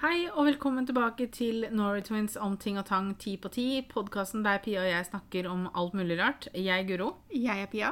[0.00, 3.66] Hei og velkommen tilbake til Norway Twins om ting og tang ti på ti.
[3.84, 6.48] Podkasten der Pia og jeg snakker om alt mulig rart.
[6.56, 7.10] Jeg er Guro.
[7.34, 7.90] Jeg er Pia.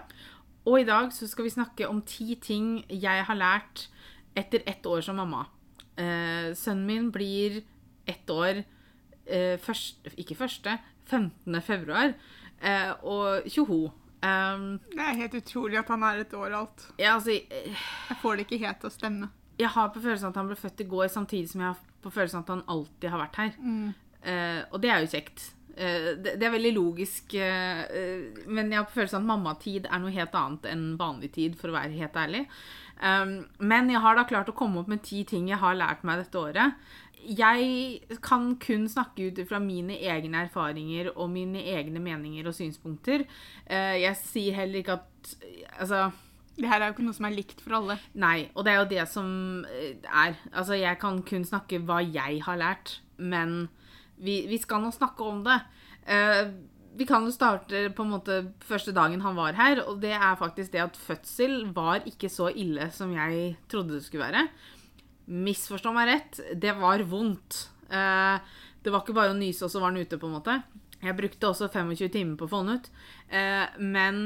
[0.65, 3.89] Og i dag så skal vi snakke om ti ting jeg har lært
[4.37, 5.45] etter ett år som mamma.
[6.01, 7.61] Eh, sønnen min blir
[8.09, 8.63] ett år
[9.27, 10.79] eh, først, ikke første,
[11.11, 11.61] 15.
[11.61, 12.15] februar.
[12.63, 13.91] Eh, og tjoho.
[14.19, 16.89] Um, Det er helt utrolig at han er et år alt.
[16.99, 17.77] ja, altså, eh,
[18.09, 19.29] Jeg får det ikke helt til å stemme.
[19.59, 22.17] jeg har på følelsen at han ble født i går, samtidig som jeg har på
[22.17, 23.55] følelsen at han alltid har vært her.
[24.25, 25.47] Eh, og det er jo kjekt.
[25.79, 29.87] Eh, det, det er veldig logisk, eh, eh, men jeg har på følelsen at mammatid
[29.87, 32.47] er noe helt annet enn vanlig tid, for å være helt ærlig.
[32.99, 36.03] Um, men jeg har da klart å komme opp med ti ting jeg har lært
[36.07, 36.89] meg dette året.
[37.29, 43.27] Jeg kan kun snakke ut fra mine egne erfaringer og mine egne meninger og synspunkter.
[43.67, 45.07] Eh, jeg sier heller ikke at
[45.83, 46.07] Altså
[46.59, 47.99] Det her er jo ikke noe som er likt for alle.
[48.19, 49.29] Nei, og det er jo det som
[49.71, 50.39] eh, er.
[50.53, 53.69] Altså, jeg kan kun snakke hva jeg har lært, men
[54.19, 55.61] vi, vi skal nå snakke om det.
[56.11, 56.51] Eh,
[56.99, 60.41] vi kan jo starte på en måte første dagen han var her, og det er
[60.41, 64.49] faktisk det at fødsel var ikke så ille som jeg trodde det skulle være.
[65.29, 67.69] Misforstå meg rett, det var vondt.
[67.93, 70.59] Eh, det var ikke bare å nyse, og så var han ute, på en måte.
[70.99, 72.91] Jeg brukte også 25 timer på å få han ut.
[73.31, 74.23] Eh, men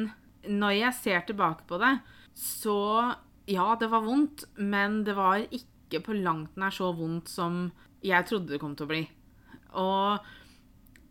[0.49, 1.93] når jeg ser tilbake på det,
[2.34, 3.14] så
[3.50, 8.27] Ja, det var vondt, men det var ikke på langt nær så vondt som jeg
[8.28, 9.02] trodde det kom til å bli.
[9.78, 10.30] Og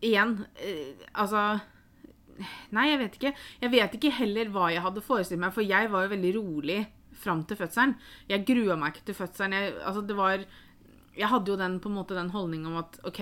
[0.06, 1.60] igjen eh, Altså
[2.74, 3.32] Nei, jeg vet ikke.
[3.62, 6.80] Jeg vet ikke heller hva jeg hadde forestilt meg, for jeg var jo veldig rolig
[7.22, 7.94] fram til fødselen.
[8.32, 9.54] Jeg grua meg ikke til fødselen.
[9.54, 10.46] Jeg, altså, det var
[11.12, 13.20] jeg hadde jo den, på en måte, den holdningen om at OK,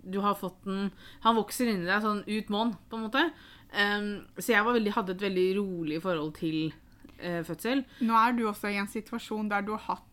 [0.00, 0.88] du har fått den
[1.26, 3.24] Han vokser inni deg sånn ut måned, på en måte.
[3.68, 6.72] Um, så jeg veldig, hadde et veldig rolig forhold til
[7.18, 7.84] eh, fødsel.
[8.00, 10.04] Nå er du også i en situasjon der du har hatt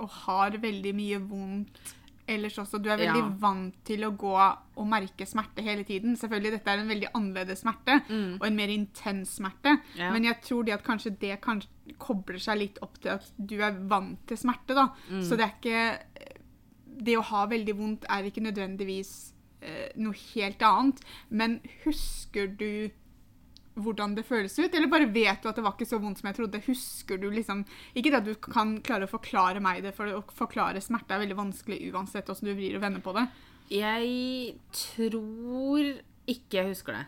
[0.00, 1.96] og har veldig mye vondt
[2.30, 2.78] ellers også.
[2.78, 3.28] Du er veldig Ja.
[3.42, 4.30] vant til å gå
[4.76, 6.14] og merke smerte hele tiden.
[6.16, 7.96] Selvfølgelig, dette er en veldig annerledes smerte,
[8.40, 9.80] og en mer intens smerte.
[9.98, 10.12] Ja.
[10.12, 13.56] Men jeg tror det at kanskje det kanskje kobler seg litt opp til at du
[13.60, 14.86] er vant til smerte, da.
[15.20, 16.26] Så det er ikke
[17.02, 19.32] Det å ha veldig vondt er ikke nødvendigvis
[19.62, 21.00] eh, noe helt annet.
[21.30, 22.90] Men husker du
[23.84, 26.28] hvordan det føles ut, eller bare vet du at det var ikke så vondt som
[26.30, 26.62] jeg trodde?
[26.66, 27.64] Husker du liksom
[27.94, 31.24] Ikke det at du kan klare å forklare meg det, for å forklare smerte er
[31.24, 33.26] veldig vanskelig uansett hvordan du vrir og vender på det.
[33.70, 35.90] Jeg tror
[36.30, 37.06] ikke jeg husker det.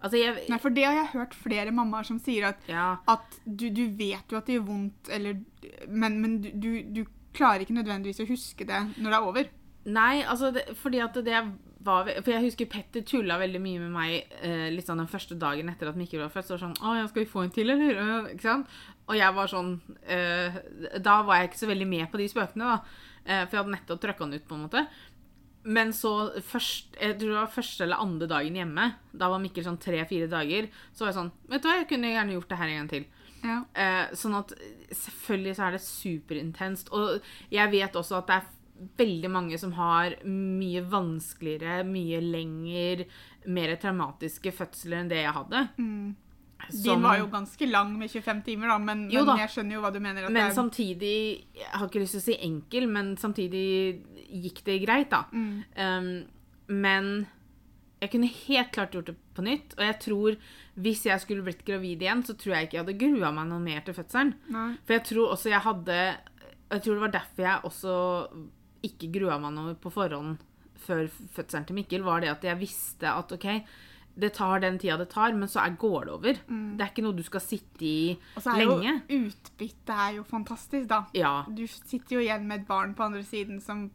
[0.00, 2.96] Altså, jeg Nei, for det har jeg hørt flere mammaer som sier at, Ja.
[3.06, 5.40] at du, du vet jo at det gjør vondt, eller,
[5.88, 7.02] men, men du, du, du
[7.36, 9.50] klarer ikke nødvendigvis å huske det når det er over.
[9.92, 11.42] Nei, altså det, fordi at det
[11.84, 15.10] var vi, For jeg husker Petter tulla veldig mye med meg eh, litt sånn den
[15.10, 16.48] første dagen etter at Mikkel var født.
[16.48, 18.74] Så var sånn 'Å ja, skal vi få en til, eller?' Ikke sant?
[19.08, 20.58] Og jeg var sånn eh,
[21.00, 22.80] Da var jeg ikke så veldig med på de spøkene, da.
[23.24, 24.86] Eh, for jeg hadde nettopp trøkka den ut, på en måte.
[25.64, 29.64] Men så først, jeg tror det var første eller andre dagen hjemme, da var Mikkel
[29.64, 32.60] sånn tre-fire dager, så var jeg sånn Vet du hva, jeg kunne gjerne gjort det
[32.60, 33.04] her en gang til.
[33.40, 33.58] Ja.
[33.72, 34.52] Eh, sånn at
[34.92, 36.92] selvfølgelig så er det superintenst.
[36.96, 37.20] Og
[37.52, 38.48] jeg vet også at det er
[38.98, 43.04] veldig mange som har mye vanskeligere, mye lenger,
[43.52, 45.64] mer traumatiske fødsler enn det jeg hadde.
[46.70, 49.36] Din var jo ganske lang med 25 timer, da, men, men da.
[49.40, 50.28] jeg skjønner jo hva du mener.
[50.28, 51.16] Men det er, samtidig
[51.56, 53.66] Jeg har ikke lyst til å si enkel, men samtidig
[54.44, 55.24] gikk det greit, da.
[55.32, 56.10] Um,
[56.70, 57.12] men
[58.00, 59.74] jeg kunne helt klart gjort det på nytt.
[59.76, 60.38] Og jeg tror
[60.80, 63.60] hvis jeg skulle blitt gravid igjen, så tror jeg ikke jeg hadde grua meg noe
[63.64, 64.32] mer til fødselen.
[64.52, 64.70] Nei.
[64.86, 65.98] For jeg tror også jeg hadde
[66.70, 67.94] Jeg tror det var derfor jeg også
[68.86, 70.40] ikke grua meg noe på forhånd
[70.80, 73.46] før fødselen til Mikkel, var det at jeg visste at OK,
[74.20, 76.40] det tar den tida det tar, men så er, går det over.
[76.48, 78.18] Det er ikke noe du skal sitte i lenge.
[78.36, 81.02] Og så er jo utbyttet er jo fantastisk, da.
[81.16, 81.34] Ja.
[81.46, 83.86] Du sitter jo igjen med et barn på andre siden som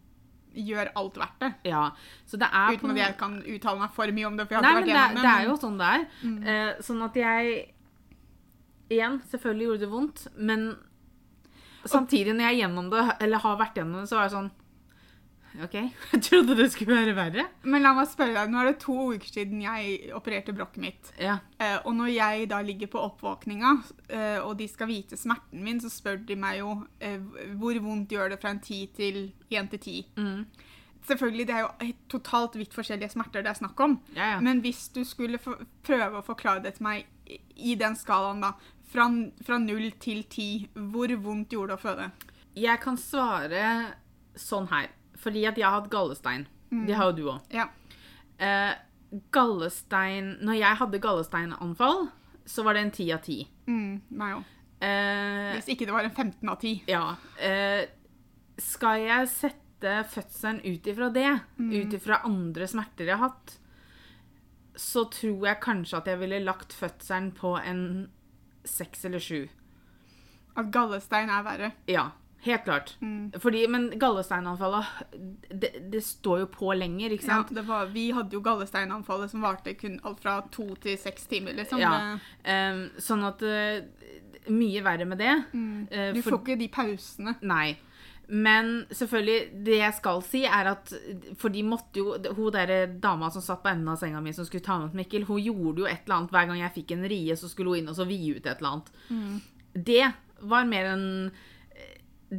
[0.56, 1.52] gjør alt verdt det.
[1.68, 1.84] ja.
[2.26, 4.64] Så det er Uten at jeg kan uttale meg for mye om det, for jeg
[4.64, 6.06] har Nei, vært gjennom det Det er jo sånn det er.
[6.54, 7.56] Eh, sånn at jeg
[8.96, 10.66] Igjen, selvfølgelig gjorde det vondt, men
[11.90, 14.52] samtidig når jeg gjennom det, eller har vært gjennom det, så var jeg sånn
[15.64, 15.74] OK,
[16.12, 17.46] jeg trodde det skulle være verre.
[17.64, 21.12] Men la meg spørre deg, nå er det to uker siden jeg opererte brokket mitt.
[21.22, 21.38] Ja.
[21.60, 23.72] Eh, og når jeg da ligger på oppvåkninga,
[24.10, 27.20] eh, og de skal vite smerten min, så spør de meg jo eh,
[27.56, 29.98] hvor vondt gjør det fra en ti til én til ti.
[30.20, 30.46] Mm.
[31.06, 34.00] Selvfølgelig, det er jo totalt vidt forskjellige smerter det er snakk om.
[34.18, 34.40] Ja, ja.
[34.42, 37.40] Men hvis du skulle prøve å forklare det til meg i-
[37.72, 38.54] i den skalaen, da,
[38.90, 39.06] fra,
[39.46, 42.12] fra null til ti, hvor vondt gjorde det å føde?
[42.58, 43.94] Jeg kan svare
[44.36, 44.90] sånn her.
[45.26, 46.46] Fordi at jeg har hatt gallestein.
[46.86, 47.42] Det har jo du òg.
[47.56, 47.66] Ja.
[48.38, 48.74] Eh,
[49.34, 52.08] gallestein Når jeg hadde gallesteinanfall,
[52.46, 53.40] så var det en ti av ti.
[53.66, 54.44] Mm, meg òg.
[54.86, 56.82] Eh, Hvis ikke det var en 15 av 10.
[56.92, 57.04] ja.
[57.42, 57.86] Eh,
[58.62, 63.58] skal jeg sette fødselen ut ifra det, ut ifra andre smerter jeg har hatt,
[64.80, 67.82] så tror jeg kanskje at jeg ville lagt fødselen på en
[68.64, 69.48] seks eller sju.
[70.56, 71.72] At gallestein er verre.
[71.92, 72.12] Ja,
[72.46, 72.94] helt klart.
[73.02, 73.32] Mm.
[73.42, 74.86] Fordi, men gallesteinanfallet,
[75.50, 77.54] det, det står jo på lenger, ikke Ja, sant?
[77.58, 81.54] det var, vi hadde jo gallesteinanfallet som varte kun alt fra to til seks timer,
[81.58, 81.82] liksom.
[81.82, 82.18] Ja.
[82.46, 83.82] Um, sånn at uh,
[84.54, 85.32] Mye verre med det.
[85.90, 87.32] eh, Du for- får ikke de pausene.
[87.42, 87.78] Nei.
[88.30, 90.94] Men selvfølgelig, det jeg skal si, er at
[91.38, 94.46] For de måtte jo Hun der dama som satt på enden av senga mi som
[94.46, 97.06] skulle ta med Mikkel, hun gjorde jo et eller annet hver gang jeg fikk en
[97.10, 99.44] rie, så skulle hun inn og så vie ut et eller annet.
[99.78, 101.06] Det var mer en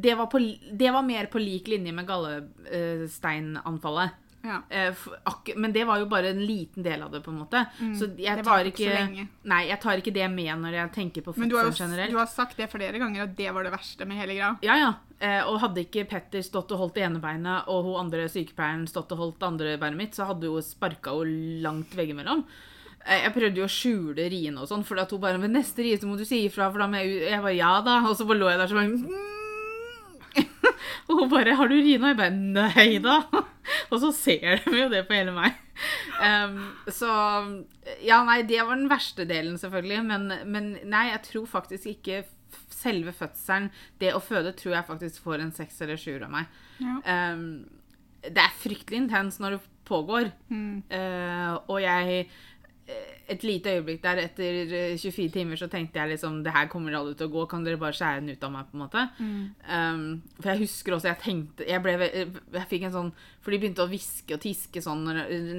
[0.01, 0.39] det var, på,
[0.71, 4.09] det var mer på lik linje med gallesteinanfallet.
[4.47, 4.61] Ja.
[4.69, 4.93] Eh,
[5.55, 7.65] Men det var jo bare en liten del av det, på en måte.
[7.99, 11.51] Så jeg tar ikke nei, jeg tar ikke det med når jeg tenker på Men
[11.51, 14.21] du har jo du har sagt det flere ganger, at det var det verste med
[14.21, 14.53] hele greia.
[14.63, 14.93] Ja, ja.
[15.19, 18.87] Eh, og hadde ikke Petter stått og holdt det ene beinet, og hun andre sykepleieren
[18.87, 22.43] stått og holdt det andre beinet mitt, så hadde hun sparka henne langt veggimellom.
[23.07, 25.83] Eh, jeg prøvde jo å skjule riene og sånn, for da hun bare Ved neste
[25.83, 27.99] rie så må du si ifra, for da må jeg ut Jeg bare ja da.
[28.07, 29.01] Og så bare lå jeg der sånn
[31.07, 31.75] Og hun bare 'Har du?
[31.75, 33.43] Og jeg bare 'Nei da'.
[33.91, 35.55] Og så ser de jo det på hele meg.
[36.17, 37.09] Um, så
[38.01, 40.03] Ja, nei, det var den verste delen, selvfølgelig.
[40.05, 42.23] Men, men nei, jeg tror faktisk ikke
[42.71, 46.45] selve fødselen, det å føde, tror jeg faktisk får en seks eller sjuer av meg.
[46.79, 47.33] Ja.
[47.33, 47.65] Um,
[48.23, 50.31] det er fryktelig intens når det pågår.
[50.49, 50.83] Mm.
[50.91, 52.27] Uh, og jeg
[53.27, 56.95] Et lite øyeblikk der etter eh, 24 timer så tenkte jeg liksom Det her kommer
[56.95, 57.45] aldri til å gå.
[57.51, 58.69] Kan dere bare skjære den ut av meg?
[58.69, 59.05] på en måte?
[59.67, 60.05] Um,
[60.39, 63.11] for jeg husker også jeg tenkte Jeg, ble, jeg fikk en sånn
[63.43, 65.03] For de begynte å hviske og tiske sånn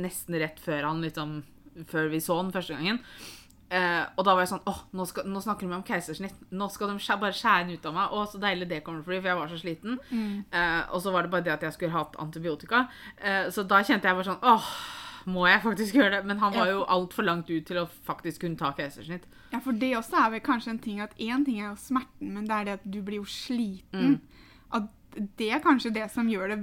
[0.00, 1.42] nesten rett før han liksom
[1.88, 3.02] Før vi så den første gangen.
[3.68, 6.36] Uh, og da var jeg sånn åh, nå, skal, nå snakker de om keisersnitt.
[6.56, 8.14] Nå skal de skjære, bare skjære den ut av meg.
[8.16, 9.98] Å, så deilig det kommer til å bli, for jeg var så sliten.
[10.08, 12.86] Eh, og så var det bare det at jeg skulle hatt antibiotika.
[13.20, 14.70] Uh, så da kjente jeg bare sånn åh,
[15.26, 16.24] må jeg faktisk gjøre det?
[16.26, 19.24] Men han var jo altfor langt ut til å faktisk kunne ta keisersnitt.
[19.52, 22.34] Ja, for det også er vel kanskje en ting at én ting er jo smerten,
[22.34, 24.18] men det er det at du blir jo sliten.
[24.18, 24.20] Mm.
[24.72, 24.88] At
[25.38, 26.58] det er kanskje det som gjør det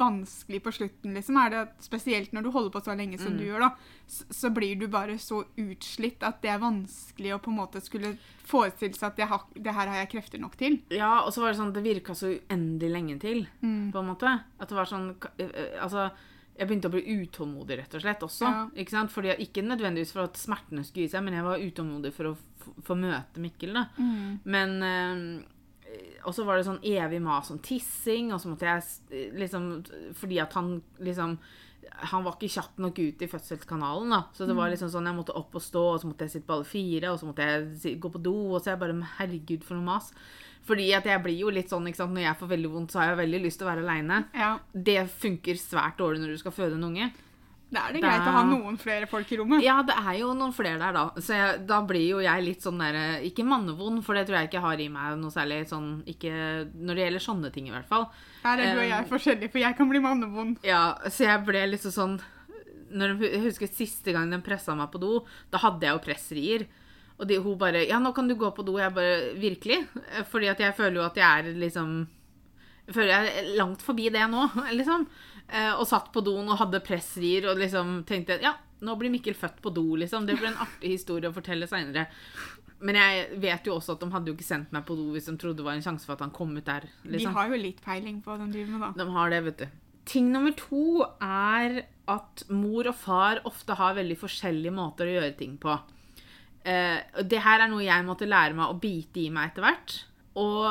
[0.00, 1.36] vanskelig på slutten, liksom.
[1.36, 3.38] Er det at spesielt når du holder på så lenge som Mm.
[3.38, 3.68] du gjør, da,
[4.08, 7.80] så, så blir du bare så utslitt at det er vanskelig å på en måte
[7.84, 8.16] skulle
[8.48, 10.80] forestille seg at det, har, det her har jeg krefter nok til.
[10.90, 13.92] Ja, og så var det sånn, det virka så uendelig lenge til, Mm.
[13.92, 14.32] på en måte.
[14.58, 16.10] At det var sånn eh, eh, Altså,
[16.60, 18.44] jeg begynte å bli utålmodig, rett og slett, også.
[18.44, 18.64] Ja.
[18.82, 19.12] Ikke sant?
[19.14, 22.34] Fordi, ikke nødvendigvis for at smertene skulle gi seg, men jeg var utålmodig for å
[22.84, 23.86] få møte Mikkel, da.
[24.44, 25.24] Men eh,
[26.28, 29.70] Og så var det sånn evig mas om tissing, og så måtte jeg liksom
[30.20, 31.38] Fordi at han liksom
[32.10, 34.20] han var ikke kjapp nok ut i fødselskanalen, da.
[34.36, 36.46] Så det var liksom sånn, jeg måtte opp og stå, og så måtte jeg sitte
[36.46, 39.08] på alle fire, og så måtte jeg gå på do, og så er jeg bare
[39.16, 40.12] Herregud, for noe mas.
[40.68, 43.00] Fordi at jeg blir jo litt sånn, ikke sant, når jeg får veldig vondt, så
[43.00, 44.24] har jeg veldig lyst til å være aleine.
[44.34, 47.10] Ja, Det funker svært dårlig når du skal føde en unge.
[47.72, 49.62] Da er det Da- greit å ha noen flere folk i rommet.
[49.62, 51.10] Ja, det er jo noen flere der, da.
[51.22, 54.50] Så jeg, da blir jo jeg litt sånn der Ikke mannevond, for det tror jeg
[54.50, 57.86] ikke har i meg noe særlig sånn Ikke når det gjelder sånne ting, i hvert
[57.86, 58.10] fall.
[58.42, 60.58] Her er du og jeg forskjellige, for jeg kan bli mannevond.
[60.64, 62.20] Ja, så jeg ble litt sånn
[62.92, 66.66] når Jeg husker siste gang den pressa meg på do, da hadde jeg jo pressrier.
[67.20, 69.86] Og de, hun bare 'Ja, nå kan du gå på do.' Jeg bare 'Virkelig?'
[70.30, 72.08] Fordi at jeg føler jo at jeg er liksom
[72.86, 74.48] Jeg føler jeg er langt forbi det nå,
[74.80, 75.06] liksom.
[75.48, 79.34] Eh, og satt på doen og hadde pressrier og liksom tenkte 'Ja, nå blir Mikkel
[79.34, 80.26] født på do', liksom.
[80.26, 82.08] Det blir en artig historie å fortelle seinere.
[82.80, 85.28] Men jeg vet jo også at de hadde jo ikke sendt meg på do hvis
[85.28, 86.88] de trodde det var en sjanse for at han kom ut der.
[87.04, 87.34] De liksom.
[87.36, 89.04] har jo litt peiling på hva de driver med, da.
[89.04, 89.66] De har det, vet du.
[90.10, 95.36] Ting nummer to er at mor og far ofte har veldig forskjellige måter å gjøre
[95.38, 95.76] ting på.
[96.60, 99.94] Og det her er noe jeg måtte lære meg å bite i meg etter hvert.
[100.40, 100.66] Og,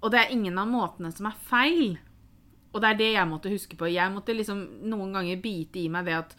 [0.00, 1.98] og det er ingen av måtene som er feil.
[2.72, 3.90] Og det er det jeg måtte huske på.
[3.92, 6.36] Jeg måtte liksom noen ganger bite i meg det at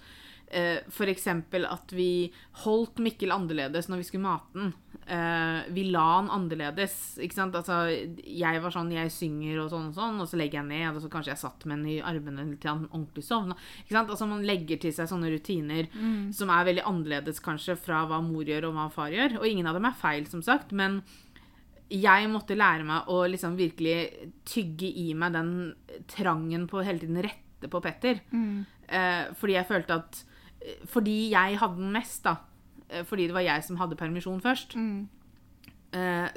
[0.53, 2.31] eh, for eksempel at vi
[2.63, 4.73] holdt Mikkel annerledes når vi skulle mate den.
[5.03, 7.17] Eh, vi la han annerledes.
[7.19, 7.57] ikke sant?
[7.59, 7.89] Altså,
[8.23, 11.01] jeg var sånn, jeg synger og sånn og sånn, og så legger jeg ned, og
[11.03, 13.57] så kanskje jeg satt med den i armene til han ordentlig sovna.
[13.83, 14.13] Ikke sant?
[14.13, 15.89] Altså, man legger til seg sånne rutiner
[16.33, 19.39] som er veldig annerledes kanskje fra hva mor gjør og hva far gjør.
[19.41, 21.01] Og ingen av dem er feil, som sagt, men
[21.93, 25.51] jeg måtte lære meg å liksom virkelig tygge i meg den
[26.09, 28.21] trangen på hele tiden rette på Petter.
[28.87, 30.23] Eh, fordi jeg følte at
[30.89, 32.37] Fordi jeg hadde den mest, da.
[32.89, 34.75] eh, Fordi det var jeg som hadde permisjon først.
[34.75, 35.07] Mm.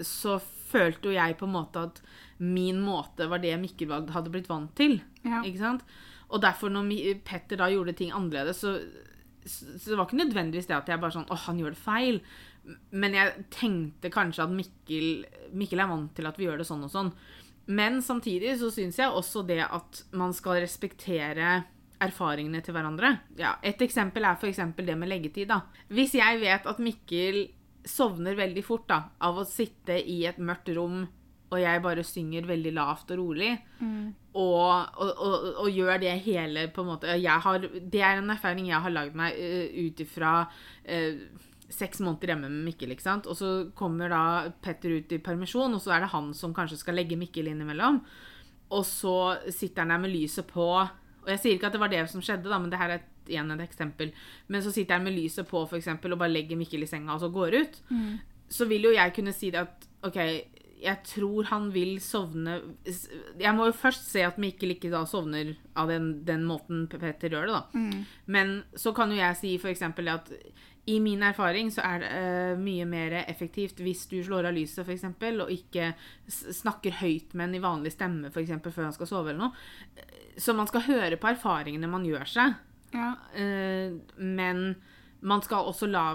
[0.05, 0.35] Så
[0.69, 2.03] følte jo jeg på en måte at
[2.45, 4.99] min måte var det Mikkel hadde blitt vant til.
[5.25, 5.39] Ja.
[5.41, 5.87] Ikke sant?
[6.29, 6.91] Og derfor, når
[7.25, 8.75] Petter da gjorde ting annerledes, så,
[9.47, 11.81] så så det var ikke nødvendigvis det at jeg bare sånn Å, han gjør det
[11.81, 12.21] feil.
[12.91, 16.85] Men jeg tenkte kanskje at Mikkel, Mikkel er vant til at vi gjør det sånn
[16.85, 17.13] og sånn.
[17.67, 21.63] Men samtidig så syns jeg også det at man skal respektere
[22.03, 23.13] erfaringene til hverandre.
[23.41, 24.63] Ja, et eksempel er f.eks.
[24.77, 25.49] det med leggetid.
[25.49, 25.63] da.
[25.89, 27.47] Hvis jeg vet at Mikkel
[27.87, 31.05] sovner veldig fort da, av å sitte i et mørkt rom
[31.47, 33.53] og jeg bare synger veldig lavt og rolig,
[34.35, 38.33] og, og, og, og gjør det hele på en måte jeg har, Det er en
[38.35, 41.21] erfaring jeg har lagd meg uh, ut ifra uh,
[41.71, 42.93] seks måneder hjemme med Mikkel.
[42.95, 43.31] ikke sant?
[43.31, 44.23] Og så kommer da
[44.63, 48.03] Petter ut i permisjon, og så er det han som kanskje skal legge Mikkel innimellom.
[48.75, 50.67] Og så sitter han der med lyset på.
[51.27, 53.01] Og jeg sier ikke at det var det som skjedde, da, men det her er
[53.03, 54.13] et, igjen et eksempel.
[54.49, 57.17] Men så sitter jeg med lyset på for eksempel, og bare legger Mikkel i senga
[57.17, 57.81] og så går ut.
[58.49, 60.21] Så vil jo jeg kunne si det at OK,
[60.77, 62.59] jeg tror han vil sovne
[63.41, 67.33] Jeg må jo først se at Mikkel ikke da sovner av den, den måten Petter
[67.33, 67.83] gjør det, da.
[68.27, 70.31] Men så kan jo jeg si eksempel at
[70.87, 74.85] i min erfaring så er det uh, mye mer effektivt hvis du slår av lyset,
[74.85, 75.91] for eksempel, og ikke
[76.31, 80.07] snakker høyt med en i vanlig stemme for eksempel, før han skal sove eller noe.
[80.39, 82.55] Så man skal høre på erfaringene man gjør seg.
[82.95, 83.13] Ja.
[83.35, 84.67] Uh, men
[85.27, 86.07] man skal også la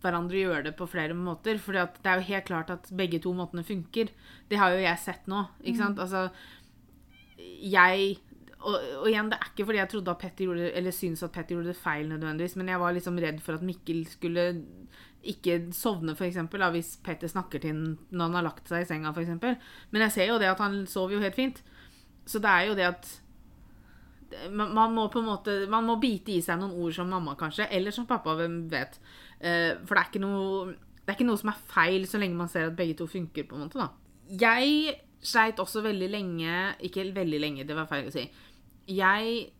[0.00, 1.60] hverandre gjøre det på flere måter.
[1.60, 4.12] For det er jo helt klart at begge to måtene funker.
[4.48, 5.44] Det har jo jeg sett nå.
[5.64, 6.00] ikke sant?
[6.00, 6.28] Altså,
[7.36, 8.16] jeg
[8.66, 11.34] og, og igjen, det er ikke fordi jeg trodde at Petter gjorde, eller syntes at
[11.34, 14.46] Petter gjorde det feil, nødvendigvis, men jeg var liksom redd for at Mikkel skulle
[15.26, 19.14] ikke sovne, eksempel, hvis Petter snakker til ham når han har lagt seg i senga,
[19.14, 19.56] eksempel.
[19.90, 21.62] Men jeg ser jo det at han sover jo helt fint.
[22.26, 23.08] Så det er jo det at
[24.50, 27.36] man, man må på en måte Man må bite i seg noen ord som mamma,
[27.38, 28.98] kanskje, eller som pappa, hvem vet.
[29.38, 30.74] Eh, for det er ikke noe
[31.06, 33.46] det er ikke noe som er feil, så lenge man ser at begge to funker.
[33.46, 33.92] på en måte da.
[34.26, 38.26] Jeg sleit også veldig lenge Ikke veldig lenge, det var feil å si.
[38.86, 39.52] Jeg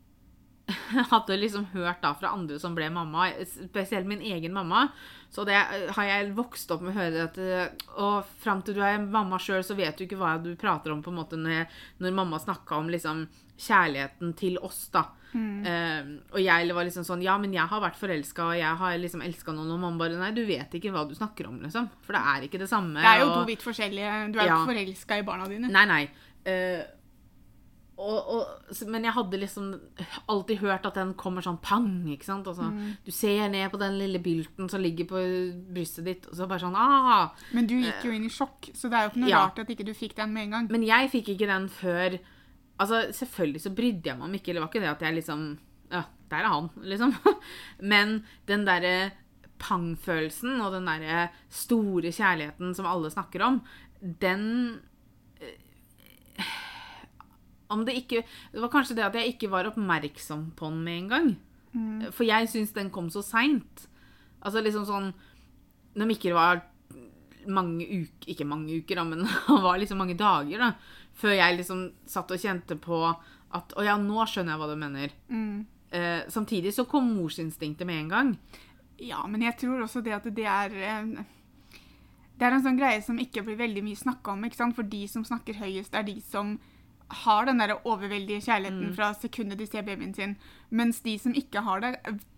[1.13, 4.89] hadde liksom hørt da fra andre som ble mamma, spesielt min egen mamma.
[5.31, 5.55] Så det
[5.95, 7.39] har jeg vokst opp med å høre at
[7.99, 11.03] Og fram til du er mamma sjøl, så vet du ikke hva du prater om
[11.05, 11.67] på en måte når,
[12.03, 15.05] når mamma snakka om liksom kjærligheten til oss, da.
[15.37, 18.95] Eh, og jeg var liksom sånn Ja, men jeg har vært forelska, og jeg har
[19.03, 21.91] liksom elska noen, og mamma bare Nei, du vet ikke hva du snakker om, liksom.
[22.07, 23.03] For det er ikke det samme.
[23.03, 24.57] Det er jo og- to vidt forskjellige Du er jo Ja.
[24.63, 25.69] ikke forelska i barna dine.
[25.71, 26.03] Nei, nei.
[26.47, 26.83] Eh,
[27.97, 29.69] og, og, men jeg hadde liksom
[30.29, 32.47] alltid hørt at den kommer sånn pang, ikke sant?
[32.51, 32.69] Altså,
[33.07, 35.23] Du ser ned på den lille bylten som ligger på
[35.73, 37.31] brystet ditt, og så bare sånn ah!
[37.57, 39.45] Men du gikk jo inn i sjokk, så det er jo ikke noe Ja.
[39.47, 40.69] rart at ikke du fikk den med en gang.
[40.71, 42.19] Men jeg fikk ikke den før
[42.77, 45.45] Altså, selvfølgelig så brydde jeg meg om ikke, det var ikke det at jeg liksom
[45.89, 47.15] Ja, der er han, liksom.
[47.93, 49.13] Men den derre
[49.59, 53.63] pang-følelsen og den derre store kjærligheten som alle snakker om,
[54.21, 54.93] den eh,
[57.87, 61.09] det ikke Det var kanskje det at jeg ikke var oppmerksom på den med en
[61.11, 61.29] gang.
[62.15, 63.87] For jeg syns den kom så seint.
[64.41, 65.13] Altså liksom sånn
[65.97, 66.63] Når ikke var
[67.47, 70.73] mange uker Ikke mange uker, da, men det var liksom mange dager, da.
[71.17, 74.79] Før jeg liksom satt og kjente på at Å ja, nå skjønner jeg hva du
[74.81, 75.13] mener.
[75.31, 75.67] Mm.
[75.95, 78.33] Eh, samtidig så kom morsinstinktet med en gang.
[79.01, 81.25] Ja, men jeg tror også det at det er eh,
[82.37, 84.45] Det er en sånn greie som ikke blir veldig mye snakka om.
[84.45, 84.77] ikke sant?
[84.77, 86.57] For de som snakker høyest, er de som
[87.09, 90.37] har den der overveldige kjærligheten fra sekundet de ser babyen sin.
[90.71, 91.93] Mens de som ikke har det,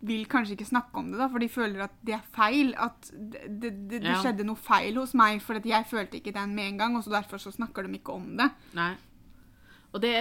[0.04, 2.74] vil kanskje ikke snakke om det, da, for de føler at det er feil.
[2.76, 4.18] At det, det, det, Ja.
[4.20, 6.96] skjedde noe feil hos meg, for jeg følte ikke den med en gang.
[6.96, 8.50] Og så derfor så snakker de ikke om det.
[8.76, 8.94] Nei.
[9.88, 10.12] Og det,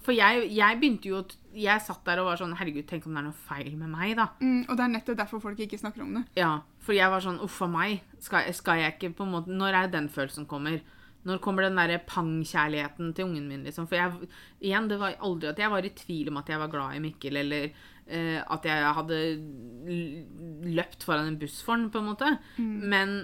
[0.00, 1.18] for jeg, jeg begynte jo
[1.52, 4.14] Jeg satt der og var sånn Herregud, tenk om det er noe feil med meg,
[4.16, 4.30] da.
[4.40, 6.22] Mm, og det er nettopp derfor folk ikke snakker om det.
[6.40, 8.00] Ja, for jeg var sånn Uff a meg.
[8.24, 10.80] Skal, skal jeg ikke på en måte Når er den følelsen kommer?
[11.28, 13.86] Når kommer den derre pang-kjærligheten til ungen min, liksom?
[13.90, 14.30] For jeg,
[14.64, 17.02] igjen, det var aldri at jeg var i tvil om at jeg var glad i
[17.04, 19.20] Mikkel, eller eh, at jeg hadde
[20.74, 22.32] løpt foran en buss for ham, på en måte.
[22.58, 23.16] Men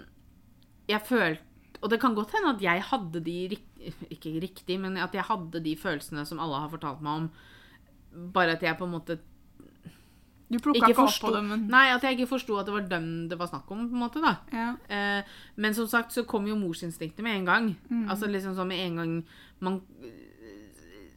[0.88, 1.44] jeg følte
[1.82, 3.56] Og det kan godt hende at jeg hadde de
[4.14, 7.28] Ikke riktig, men at jeg hadde de følelsene som alle har fortalt meg om.
[8.34, 9.18] Bare at jeg på en måte
[10.48, 12.86] Du plukka ikke opp på det, men Nei, at jeg ikke forsto at det var
[12.88, 14.36] dem det var snakk om, på en måte, da.
[14.54, 14.68] ja.
[14.88, 17.68] Eh, men som sagt så kom jo morsinstinktet med en gang.
[18.08, 19.12] Altså liksom sånn med en gang
[19.64, 19.80] man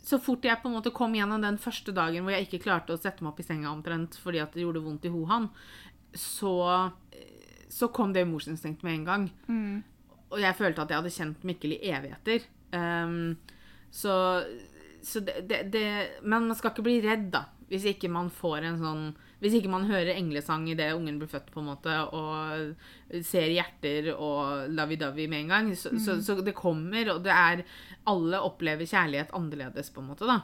[0.02, 2.96] Så fort jeg på en måte kom gjennom den første dagen hvor jeg ikke klarte
[2.96, 5.48] å sette meg opp i senga omtrent fordi at det gjorde vondt i hohan,
[6.18, 6.56] så,
[7.72, 9.30] så kom det morsinstinktet med en gang.
[9.48, 9.78] Mm.
[10.34, 12.50] Og jeg følte at jeg hadde kjent Mikkel i evigheter.
[12.74, 13.38] Um,
[13.92, 14.18] så
[15.02, 15.86] så det, det, det
[16.22, 17.46] Men man skal ikke bli redd, da.
[17.72, 19.04] Hvis ikke man får en sånn
[19.42, 24.12] Hvis ikke man hører englesang idet ungen blir født, på en måte, og ser hjerter
[24.14, 25.72] og lovey-dovey med en gang.
[25.76, 27.64] Så, så, så det kommer, og det er
[28.12, 30.44] Alle opplever kjærlighet annerledes, på en måte, da.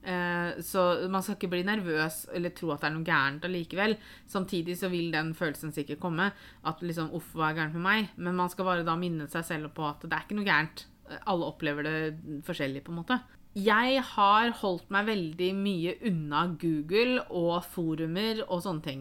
[0.00, 3.96] Eh, så man skal ikke bli nervøs eller tro at det er noe gærent allikevel.
[4.30, 6.30] Samtidig så vil den følelsen sikkert komme.
[6.64, 8.14] At liksom, uff, hva er gærent med meg?
[8.16, 10.86] Men man skal bare da minne seg selv på at det er ikke noe gærent.
[11.28, 13.20] Alle opplever det forskjellig, på en måte.
[13.58, 19.00] Jeg har holdt meg veldig mye unna Google og forumer og sånne ting.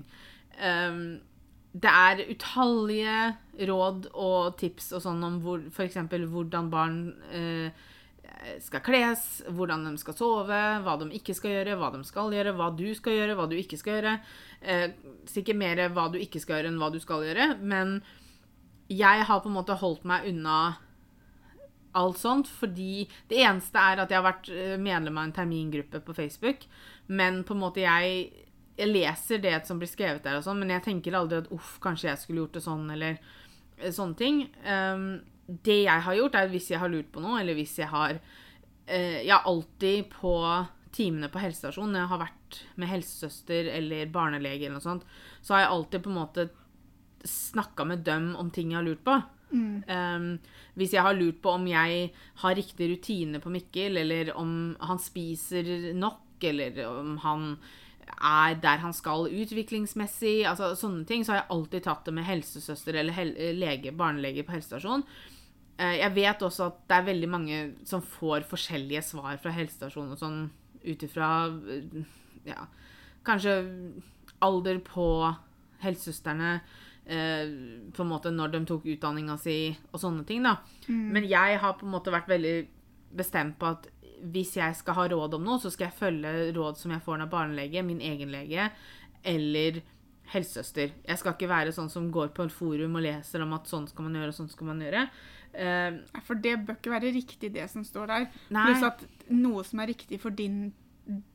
[0.57, 1.19] Um,
[1.69, 3.17] det er utallige
[3.69, 5.99] råd og tips og sånn om hvor, f.eks.
[6.09, 6.97] hvordan barn
[7.29, 7.69] eh,
[8.63, 12.55] skal kles, hvordan de skal sove, hva de ikke skal gjøre, hva de skal gjøre,
[12.57, 14.15] hva du skal gjøre, hva du ikke skal gjøre.
[14.61, 14.87] Eh,
[15.29, 17.51] sikkert mer hva du ikke skal gjøre, enn hva du skal gjøre.
[17.61, 17.99] Men
[18.89, 20.59] jeg har på en måte holdt meg unna
[21.97, 26.01] alt sånt, fordi det eneste er at jeg har vært eh, medlem av en termingruppe
[26.05, 26.67] på Facebook,
[27.07, 28.29] men på en måte jeg
[28.79, 31.77] jeg leser det som blir skrevet der, og sånn, men jeg tenker aldri at uff,
[31.83, 34.43] kanskje jeg skulle gjort det sånn, eller eh, sånne ting.
[34.63, 35.09] Um,
[35.49, 38.19] det jeg har gjort, er hvis jeg har lurt på noe, eller hvis jeg har
[38.19, 40.33] uh, Jeg har alltid på
[40.95, 45.03] timene på helsestasjonen, når jeg har vært med helsesøster eller barnelege eller noe sånt,
[45.41, 46.47] så har jeg alltid på en måte
[47.27, 49.19] snakka med dem om ting jeg har lurt på.
[49.49, 49.83] Mm.
[49.89, 50.31] Um,
[50.77, 52.09] hvis jeg har lurt på om jeg
[52.43, 57.47] har riktig rutine på Mikkel, eller om han spiser nok, eller om han
[58.09, 62.27] er der han skal utviklingsmessig, altså sånne ting, så har jeg alltid tatt det med
[62.27, 65.05] helsesøster eller hel lege, barnelege på helsestasjon.
[65.79, 70.15] Eh, jeg vet også at det er veldig mange som får forskjellige svar fra helsestasjonen
[70.15, 70.41] og sånn
[70.83, 71.29] ut ifra
[71.71, 72.01] eh,
[72.47, 72.65] ja,
[73.27, 73.55] kanskje
[74.43, 75.07] alder på
[75.83, 76.59] helsesøstrene,
[77.09, 79.55] på en måte når de tok utdanninga si
[79.91, 80.59] og sånne ting, da.
[80.87, 81.07] Mm.
[81.15, 82.57] Men jeg har på en måte vært veldig
[83.17, 83.87] bestemt på at
[84.19, 87.23] hvis jeg skal ha råd om noe, så skal jeg følge råd som jeg får
[87.23, 88.67] av barnelege, min egen lege
[89.27, 89.79] eller
[90.33, 90.93] helsesøster.
[91.07, 93.87] Jeg skal ikke være sånn som går på et forum og leser om at sånn
[93.89, 95.07] skal man gjøre, og sånn skal man gjøre.
[95.49, 98.27] Uh, for det bør ikke være riktig, det som står der.
[98.53, 98.67] Nei.
[98.69, 99.01] Pluss at
[99.33, 100.67] noe som er riktig for din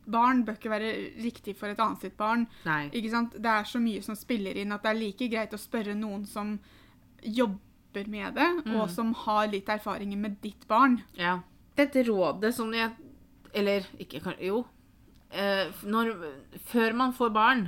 [0.07, 2.47] barn, bør ikke være riktig for et annet sitt barn.
[2.66, 2.88] Nei.
[2.93, 3.37] Ikke sant?
[3.38, 6.26] Det er så mye som spiller inn at det er like greit å spørre noen
[6.28, 6.59] som
[7.25, 8.76] jobber med det, mm.
[8.76, 11.00] og som har litt erfaringer med ditt barn.
[11.19, 11.38] Ja
[11.78, 12.90] dette rådet som jeg
[13.54, 14.64] Eller ikke Jo.
[15.31, 16.12] Eh, når,
[16.66, 17.62] før man får barn,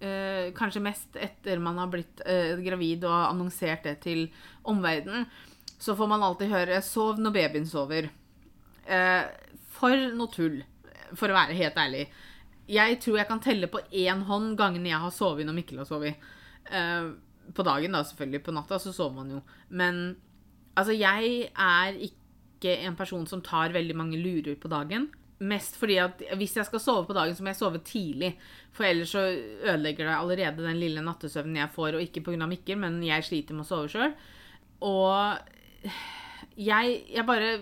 [0.00, 4.30] eh, kanskje mest etter man har blitt eh, gravid og annonsert det til
[4.64, 5.26] omverdenen,
[5.78, 8.08] så får man alltid høre 'sov når babyen sover'.
[8.86, 9.24] Eh,
[9.68, 10.62] for noe tull,
[11.12, 12.06] for å være helt ærlig.
[12.70, 15.88] Jeg tror jeg kan telle på én hånd gangene jeg har sovet når Mikkel har
[15.88, 16.28] sovet.
[16.70, 17.12] Uh,
[17.54, 18.44] på dagen, da, selvfølgelig.
[18.44, 19.42] På natta så sover man jo.
[19.68, 20.04] Men
[20.74, 25.10] altså, jeg er ikke en person som tar veldig mange lurer på dagen.
[25.44, 28.32] Mest fordi at hvis jeg skal sove på dagen, så må jeg sove tidlig.
[28.72, 32.48] For ellers så ødelegger det allerede den lille nattesøvnen jeg får, og ikke pga.
[32.48, 34.14] Mikkel, men jeg sliter med å sove sjøl.
[34.84, 35.92] Og
[36.56, 37.56] jeg, jeg bare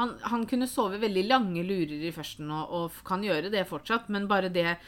[0.00, 4.08] han, han, kunne sove veldig lange lurer i førsten, og, og, kan gjøre det fortsatt,
[4.12, 4.78] men bare det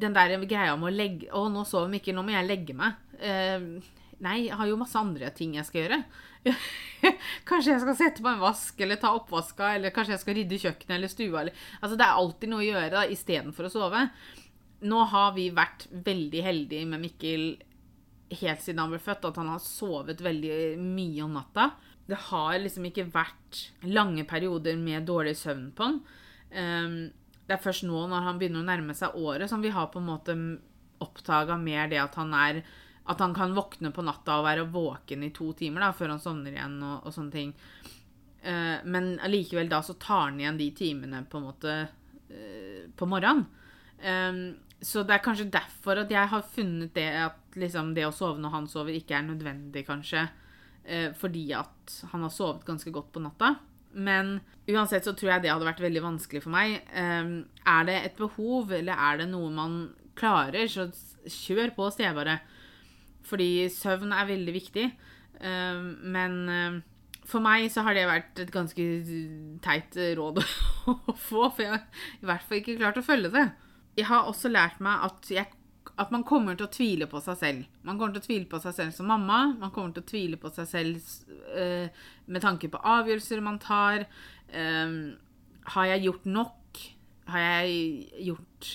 [0.00, 2.96] Den der greia om å legge Å, nå sover Mikkel, nå må jeg legge meg.
[3.20, 3.66] Eh,
[4.24, 5.98] nei, jeg har jo masse andre ting jeg skal gjøre.
[7.48, 10.60] kanskje jeg skal sette på en vask eller ta oppvaska, eller kanskje jeg skal rydde
[10.64, 11.42] kjøkkenet eller stua.
[11.42, 14.04] Eller, altså, det er alltid noe å gjøre da, istedenfor å sove.
[14.86, 17.48] Nå har vi vært veldig heldige med Mikkel
[18.40, 21.70] helt siden han ble født, at han har sovet veldig mye om natta.
[22.06, 26.00] Det har liksom ikke vært lange perioder med dårlig søvn på han.
[26.54, 26.96] Um,
[27.46, 30.02] det er først nå, når han begynner å nærme seg året, som vi har på
[30.02, 30.36] en måte
[31.02, 32.62] oppdaga mer det at han er
[33.06, 36.22] at han kan våkne på natta og være våken i to timer da, før han
[36.22, 36.80] sovner igjen.
[36.82, 37.52] og, og sånne ting.
[38.42, 43.10] Uh, men allikevel da så tar han igjen de timene på en måte uh, på
[43.10, 43.46] morgenen.
[44.02, 44.40] Um,
[44.82, 48.42] så det er kanskje derfor at jeg har funnet det at liksom, det å sove
[48.42, 50.26] når han sover, ikke er nødvendig, kanskje.
[50.86, 53.56] Uh, fordi at han har sovet ganske godt på natta.
[53.96, 56.82] Men uansett så tror jeg det hadde vært veldig vanskelig for meg.
[56.92, 59.78] Um, er det et behov, eller er det noe man
[60.16, 60.88] klarer, så
[61.24, 62.40] kjør på, sier jeg bare.
[63.26, 64.90] Fordi søvn er veldig viktig.
[65.40, 66.78] Uh, men uh,
[67.26, 68.88] for meg så har det vært et ganske
[69.64, 70.42] teit råd
[70.92, 71.86] å få, for jeg har
[72.20, 73.46] i hvert fall ikke klart å følge det.
[73.96, 75.48] Jeg har også lært meg at, jeg,
[75.96, 77.78] at, man kommer til å tvile på seg selv.
[77.86, 79.40] Man kommer til å tvile på seg selv som mamma.
[79.60, 81.10] Man kommer til å tvile på seg selv
[81.56, 81.88] eh,
[82.26, 84.06] med tanke på avgjørelser man tar.
[85.66, 86.82] har jeg gjort nok?
[87.26, 88.68] Har jeg gjort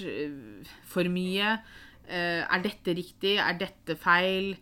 [0.91, 1.55] for mye?
[2.11, 3.37] Uh, er dette riktig?
[3.39, 4.55] Er dette feil?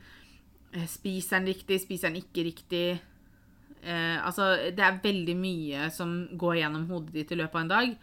[0.75, 1.79] Uh, spiser den riktig?
[1.81, 2.99] Spiser den ikke riktig?
[3.81, 7.71] Uh, altså, det er veldig mye som går gjennom hodet ditt i løpet av en
[7.73, 7.95] dag.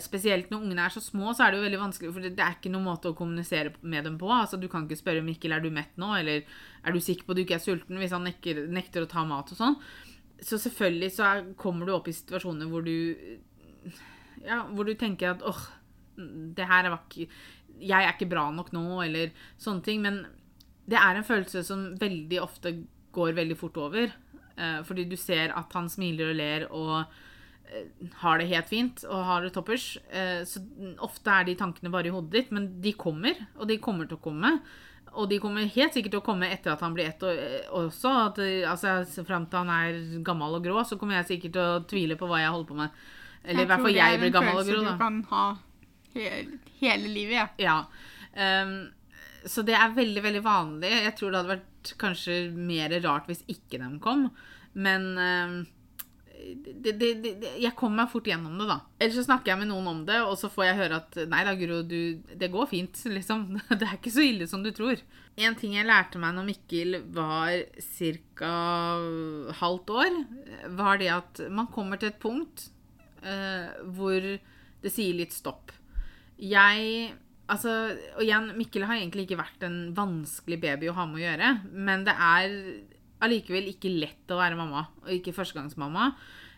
[0.00, 2.54] Spesielt når ungene er så små, så er det jo veldig vanskelig, for det er
[2.56, 4.30] ikke noen måte å kommunisere med dem på.
[4.32, 7.34] Altså, du kan ikke spørre Mikkel er du mett nå, eller er du sikker på
[7.34, 9.76] at du ikke er sulten, hvis han nekter, nekter å ta mat og sånn.
[10.40, 12.94] Så selvfølgelig så er, kommer du opp i situasjoner hvor du
[14.46, 15.62] ja, hvor du tenker at åh,
[16.16, 17.28] det her var ikke
[17.76, 20.02] 'jeg er ikke bra nok nå', eller sånne ting.
[20.02, 20.26] Men
[20.88, 22.72] det er en følelse som veldig ofte
[23.12, 24.12] går veldig fort over.
[24.56, 27.24] Eh, fordi du ser at han smiler og ler og eh,
[28.22, 29.96] har det helt fint og har det toppers.
[30.10, 30.62] Eh, så
[31.04, 34.18] ofte er de tankene bare i hodet ditt, men de kommer, og de kommer til
[34.18, 34.56] å komme.
[35.16, 38.12] Og de kommer helt sikkert til å komme etter at han blir ett eh, også.
[38.30, 41.64] At, eh, altså, Fram til han er gammel og grå, så kommer jeg sikkert til
[41.64, 43.06] å tvile på hva jeg holder på med.
[43.46, 44.98] Eller i hvert fall jeg blir gammel og grå, Jeg tror Det er en følelse
[44.98, 45.46] du kan ha
[46.80, 47.76] hele, livet, ja.
[48.36, 48.62] Ja.
[48.64, 48.76] Um,
[49.46, 50.90] så det er veldig, veldig vanlig.
[50.90, 54.26] Jeg tror det hadde vært kanskje mer rart hvis ikke de kom.
[54.76, 55.60] Men ehm,
[56.54, 58.78] det, det, det, jeg kommer meg fort gjennom det, da.
[58.98, 61.42] Eller så snakker jeg med noen om det, og så får jeg høre at nei
[61.46, 63.46] da, Guro, det går fint, liksom.
[63.72, 65.02] Det er ikke så ille som du tror.
[65.36, 68.54] En ting jeg lærte meg når Mikkel var ca.
[69.60, 70.22] halvt år,
[70.78, 72.70] var det at man kommer til et punkt
[73.22, 75.74] eh, hvor det sier litt stopp.
[76.36, 77.14] Jeg
[77.46, 77.70] Altså,
[78.16, 81.50] og igjen, Mikkel har egentlig ikke vært en vanskelig baby å ha med å gjøre,
[81.78, 82.56] men det er
[83.24, 86.10] allikevel ikke lett å være mamma, og ikke førstegangsmamma.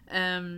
[0.08, 0.50] Um,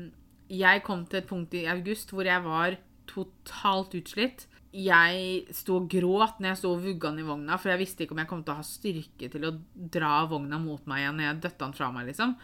[0.51, 2.79] jeg kom til et punkt i august hvor jeg var
[3.11, 4.47] totalt utslitt.
[4.71, 8.05] Jeg sto og gråt når jeg sto og vugga den i vogna, for jeg visste
[8.05, 11.19] ikke om jeg kom til å ha styrke til å dra vogna mot meg igjen
[11.19, 12.35] når jeg døtta han fra meg, liksom.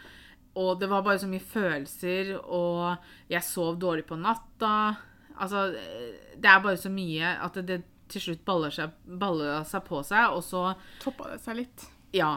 [0.57, 4.73] Og det var bare så mye følelser, og jeg sov dårlig på natta.
[5.37, 5.69] Altså,
[6.35, 10.01] det er bare så mye at det, det til slutt baller seg, baller seg på
[10.07, 10.71] seg, og så
[11.03, 11.87] Toppa det seg litt.
[12.17, 12.37] Ja.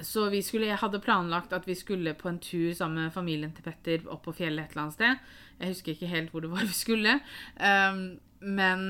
[0.00, 3.52] Så vi skulle, jeg hadde planlagt at vi skulle på en tur sammen med familien
[3.56, 5.30] til Petter opp på fjellet et eller annet sted.
[5.56, 7.14] Jeg husker ikke helt hvor det var vi skulle.
[7.56, 8.02] Um,
[8.44, 8.84] men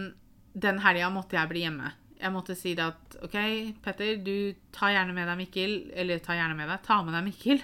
[0.56, 1.92] den helga måtte jeg bli hjemme.
[2.16, 3.36] Jeg måtte si det at OK,
[3.84, 5.76] Petter, du tar gjerne med deg Mikkel.
[5.94, 7.62] Eller ta gjerne med deg, ta med deg Mikkel.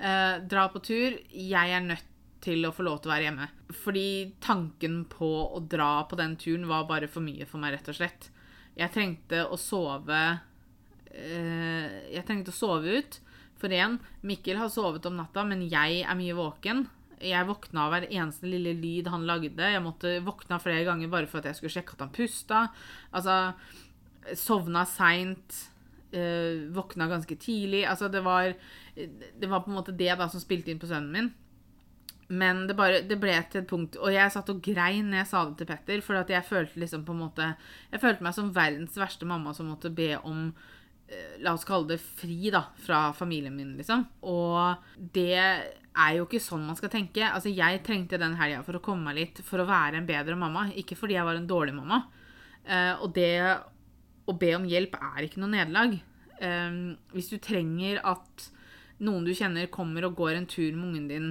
[0.00, 1.18] Uh, dra på tur.
[1.28, 2.06] Jeg er nødt
[2.40, 3.48] til å få lov til å være hjemme.
[3.82, 4.08] Fordi
[4.40, 8.00] tanken på å dra på den turen var bare for mye for meg, rett og
[8.00, 8.30] slett.
[8.78, 10.22] Jeg trengte å sove
[11.10, 13.20] Jeg trengte å sove ut.
[13.60, 16.86] For igjen, Mikkel har sovet om natta, men jeg er mye våken.
[17.20, 19.72] Jeg våkna av hver eneste lille lyd han lagde.
[19.74, 22.62] Jeg måtte våkna flere ganger bare for at jeg skulle sjekke at han pusta.
[23.12, 23.36] Altså,
[24.38, 25.66] sovna seint.
[26.10, 27.84] Uh, våkna ganske tidlig.
[27.86, 28.54] Altså, det var,
[28.96, 31.30] det var på en måte det da som spilte inn på sønnen min.
[32.30, 35.28] Men det, bare, det ble til et punkt Og jeg satt og grein når jeg
[35.32, 36.02] sa det til Petter.
[36.06, 37.48] For at jeg følte liksom på en måte
[37.90, 40.68] Jeg følte meg som verdens verste mamma som måtte be om eh,
[41.42, 44.04] La oss kalle det fri da, fra familien min, liksom.
[44.30, 47.24] Og det er jo ikke sånn man skal tenke.
[47.26, 50.38] Altså, Jeg trengte den helga for å komme meg litt, for å være en bedre
[50.38, 50.68] mamma.
[50.78, 52.04] Ikke fordi jeg var en dårlig mamma.
[52.62, 53.34] Uh, og det
[54.30, 55.98] å be om hjelp er ikke noe nederlag.
[56.40, 58.48] Um, hvis du trenger at
[59.02, 61.30] noen du kjenner, kommer og går en tur med ungen din,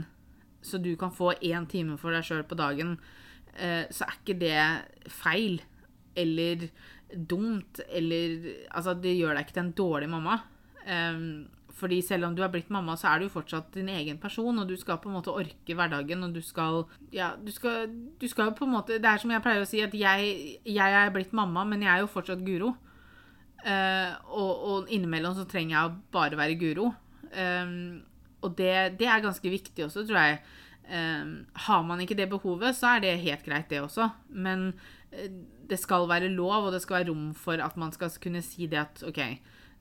[0.65, 2.97] så du kan få én time for deg sjøl på dagen,
[3.55, 5.61] uh, så er ikke det feil
[6.19, 6.67] eller
[7.13, 10.41] dumt eller Altså, det gjør deg ikke til en dårlig mamma.
[10.89, 11.47] Um,
[11.79, 14.57] fordi selv om du er blitt mamma, så er du jo fortsatt din egen person,
[14.59, 16.83] og du skal på en måte orke hverdagen, og du skal
[17.15, 19.95] Ja, du skal, jo på en måte Det er som jeg pleier å si, at
[19.95, 22.73] jeg, jeg er blitt mamma, men jeg er jo fortsatt Guro.
[23.59, 26.91] Uh, og, og innimellom så trenger jeg å bare være Guro.
[27.31, 28.01] Um,
[28.43, 30.41] og det, det er ganske viktig også, tror jeg.
[30.89, 34.09] Um, har man ikke det behovet, så er det helt greit, det også.
[34.31, 34.71] Men
[35.11, 35.29] eh,
[35.69, 38.67] det skal være lov, og det skal være rom for at man skal kunne si
[38.69, 39.21] det at OK,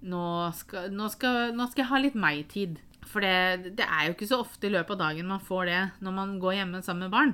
[0.09, 0.25] nå
[0.55, 2.79] skal, nå skal, nå skal jeg ha litt meg-tid.
[3.09, 5.85] For det, det, er jo ikke så ofte i løpet av dagen man får det
[6.05, 7.33] når man går hjemme sammen med barn.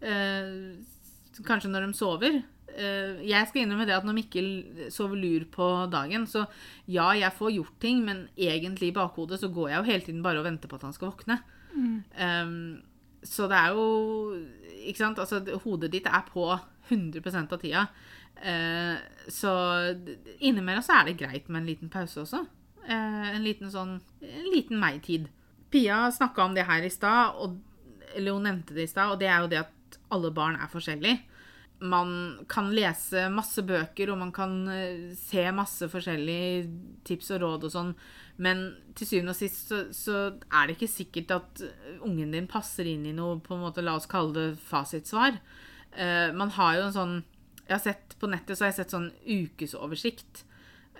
[0.00, 2.38] Eh, kanskje når de sover.
[2.76, 4.48] Eh, jeg skal innrømme det at når Mikkel
[4.92, 6.46] sover lur på dagen, så
[6.86, 10.24] ja, jeg får gjort ting, men egentlig i bakhodet så går jeg jo hele tiden
[10.24, 11.40] bare og venter på at han skal våkne.
[11.74, 11.96] Mm.
[12.14, 12.54] Eh,
[13.26, 13.86] så det er jo
[14.86, 15.18] Ikke sant?
[15.18, 16.46] Altså, hodet ditt er på
[16.88, 17.86] 100 av tida.
[18.36, 18.96] Eh,
[19.28, 19.52] så
[20.38, 22.42] innimellom så er det greit med en liten pause også.
[22.86, 25.30] Eh, en liten sånn En liten meg-tid.
[25.70, 27.56] Pia snakka om det her i stad,
[28.14, 30.70] eller hun nevnte det i stad, og det er jo det at alle barn er
[30.70, 31.24] forskjellige.
[31.80, 36.70] Man kan lese masse bøker, og man kan eh, se masse forskjellige
[37.04, 37.92] tips og råd og sånn,
[38.36, 38.62] men
[38.96, 40.16] til syvende og sist så, så
[40.52, 41.62] er det ikke sikkert at
[42.04, 45.40] ungen din passer inn i noe, på en måte, la oss kalle det fasitsvar.
[45.92, 47.16] Eh, man har jo en sånn
[47.66, 50.44] Jeg har sett på nettet så har jeg sett sånn ukesoversikt.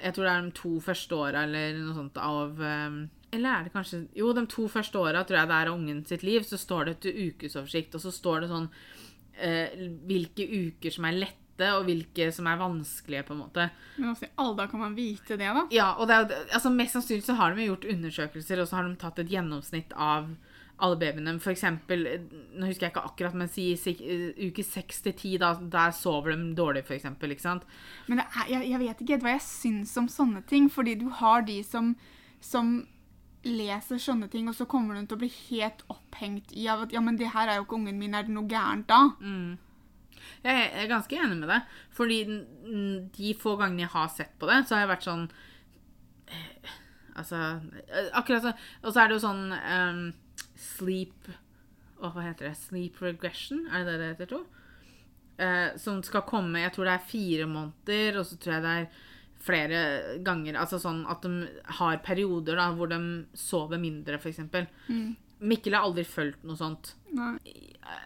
[0.03, 2.99] Jeg tror det er de to første åra eller noe sånt av um,
[3.33, 6.05] Eller er det kanskje Jo, de to første åra tror jeg det er av ungen
[6.09, 10.92] sitt liv, så står det et ukesoversikt, og så står det sånn uh, hvilke uker
[10.92, 13.70] som er lette, og hvilke som er vanskelige, på en måte.
[13.96, 15.64] Men i alle dager kan man vite det, da?
[15.72, 18.90] Ja, og det er, altså Mest sannsynlig så har de gjort undersøkelser, og så har
[18.90, 20.29] de tatt et gjennomsnitt av
[20.79, 21.37] alle babyene.
[21.41, 22.25] For eksempel, eh,
[22.57, 26.35] nå husker jeg ikke akkurat, men si eh, uke 6 til 10, da, der sover
[26.35, 27.33] de dårlig, for eksempel.
[27.33, 27.65] Ikke sant?
[28.11, 31.47] Men er, jeg, jeg vet ikke hva jeg syns om sånne ting, fordi du har
[31.49, 31.95] de som,
[32.45, 32.79] som
[33.47, 36.93] leser sånne ting, og så kommer hun til å bli helt opphengt i av at
[36.95, 39.01] ja, men det her er jo ikke ungen min, er det noe gærent da?
[39.21, 39.57] Mm.
[40.45, 41.75] Jeg er ganske enig med deg.
[41.95, 42.19] Fordi
[43.17, 45.25] de få gangene jeg har sett på det, så har jeg vært sånn
[46.27, 46.77] eh,
[47.17, 47.39] Altså
[48.19, 48.51] Akkurat så
[48.83, 50.03] Og så er det jo sånn ehm,
[50.67, 51.31] sleep
[51.97, 52.57] Å, hva heter det?
[52.61, 53.65] Sleep regression?
[53.73, 54.43] Er det det det heter, tro?
[55.37, 58.75] Eh, som skal komme Jeg tror det er fire måneder, og så tror jeg det
[58.81, 58.89] er
[59.47, 59.81] flere
[60.25, 61.47] ganger Altså sånn at de
[61.79, 63.01] har perioder da hvor de
[63.37, 64.43] sover mindre, f.eks.
[64.89, 65.15] Mm.
[65.47, 66.95] Mikkel har aldri følt noe sånt.
[67.13, 67.37] Nei.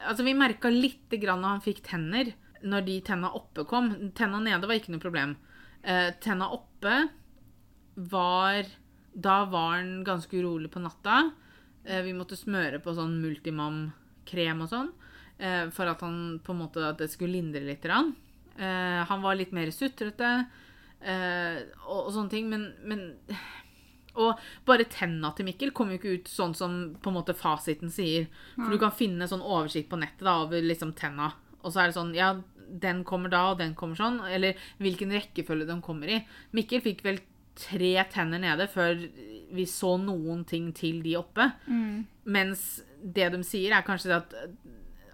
[0.09, 2.33] Altså, vi merka lite grann når han fikk tenner,
[2.67, 3.93] når de tenna oppe kom.
[4.19, 5.37] Tenna nede var ikke noe problem.
[5.83, 6.97] Eh, tenna oppe
[8.11, 8.67] var
[9.11, 11.31] Da var han ganske urolig på natta.
[11.85, 14.91] Eh, vi måtte smøre på sånn Multimam-krem og sånn.
[15.41, 17.87] Eh, for at han på en måte at det skulle lindre litt.
[17.87, 20.35] Eh, han var litt mer sutrete
[21.01, 22.51] og, sånne ting.
[22.53, 23.07] Men, men
[24.21, 27.93] og bare tenna til Mikkel kom jo ikke ut sånn som på en måte fasiten
[27.93, 28.27] sier.
[28.59, 31.31] For du kan finne sånn oversikt på nettet da, over liksom tenna.
[31.63, 32.35] Og så er det sånn Ja,
[32.71, 34.21] den kommer da, og den kommer sånn.
[34.29, 36.21] Eller hvilken rekkefølge den kommer i.
[36.53, 37.23] Mikkel fikk vel
[37.61, 38.99] tre tenner nede før
[39.55, 41.47] vi så noen ting til de oppe.
[41.67, 42.05] Mm.
[42.31, 42.67] Mens
[43.01, 44.37] det de sier, er kanskje at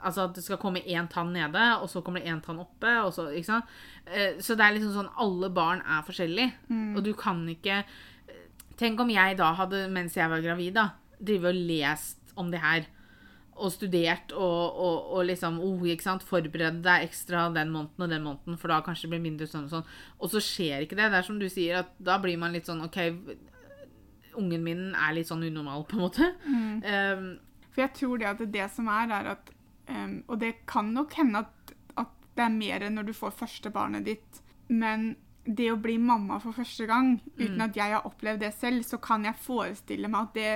[0.07, 2.91] Altså at det skal komme én tann nede, og så kommer det én tann oppe.
[3.03, 3.25] Og så?
[3.33, 6.53] Eh, så det er liksom sånn Alle barn er forskjellige.
[6.95, 7.83] Og du kan ikke
[8.77, 12.61] Tenk om jeg da hadde, mens jeg var gravid, da, drevet og lest om det
[12.61, 12.85] her.
[13.57, 15.87] Og studert og, og, og liksom oh?
[16.29, 19.65] Forberedt deg ekstra den måneden og den måneden, for da kanskje det blir mindre sånn
[19.65, 19.87] og sånn.
[20.21, 21.09] Og så skjer ikke det.
[21.09, 23.01] Det er som du sier, at da blir man litt sånn OK,
[24.39, 26.31] ungen min er litt sånn unormal, på en måte.
[26.47, 27.29] Um,
[27.75, 29.53] For jeg tror det at det som er, er at
[29.89, 33.37] um, Og det kan nok hende at, at det er mer enn når du får
[33.37, 35.15] første barnet ditt, men
[35.47, 38.99] det å bli mamma for første gang, uten at jeg har opplevd det selv, så
[38.99, 40.51] kan jeg forestille meg at det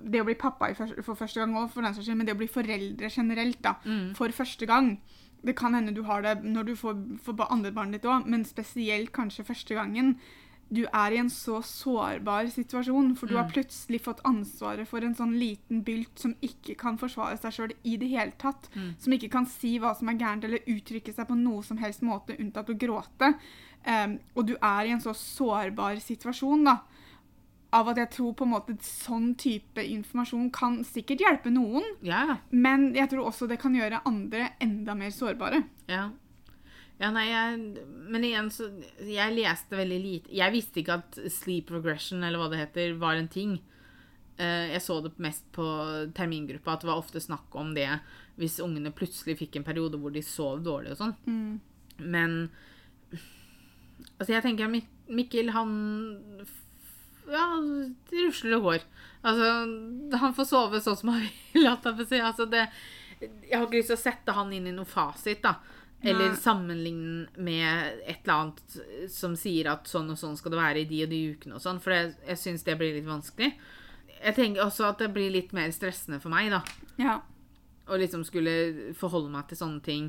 [0.00, 0.70] det å bli pappa
[1.04, 3.74] for første gang òg, men det å bli foreldre generelt da,
[4.16, 4.98] for første gang
[5.42, 8.44] Det kan hende du har det når du får, får andre barnet ditt òg, men
[8.44, 10.16] spesielt kanskje første gangen.
[10.70, 15.14] Du er i en så sårbar situasjon, for du har plutselig fått ansvaret for en
[15.16, 18.68] sånn liten bylt som ikke kan forsvare seg sjøl i det hele tatt.
[19.00, 22.02] Som ikke kan si hva som er gærent, eller uttrykke seg på noe som helst
[22.04, 23.32] måte unntatt å gråte.
[23.86, 26.80] Um, og du er i en så sårbar situasjon, da
[27.76, 32.38] av at jeg tror på en måte sånn type informasjon kan sikkert hjelpe noen, Yeah.
[32.50, 35.64] men jeg tror også det kan gjøre andre enda mer sårbare.
[35.88, 36.10] ja.
[36.98, 38.66] Ja, nei, jeg, men igjen så
[39.06, 43.14] Jeg leste veldig lite Jeg visste ikke at sleep regression, eller hva det heter, var
[43.14, 43.58] en ting.
[44.38, 45.66] Eh, jeg så det mest på
[46.16, 47.90] termingruppa, at det var ofte snakk om det
[48.38, 51.14] hvis ungene plutselig fikk en periode hvor de sov dårlig og sånn.
[51.98, 52.36] Men
[54.18, 55.72] Altså, jeg tenker Mik Mikkel, han
[57.28, 57.46] Ja,
[58.10, 58.84] det rusler og går.
[59.26, 59.48] Altså,
[60.22, 61.66] han får sove sånn som han vil.
[61.68, 62.68] Altså, det
[63.18, 65.56] Jeg har ikke lyst til å sette han inn i noe fasit, da.
[66.02, 70.84] Eller sammenligne med et eller annet som sier at sånn og sånn skal det være
[70.84, 73.50] i de og de ukene og sånn, for jeg, jeg syns det blir litt vanskelig.
[74.18, 76.62] Jeg tenker også at det blir litt mer stressende for meg, da.
[77.02, 77.16] Ja.
[77.88, 80.08] Å liksom skulle forholde meg til sånne ting.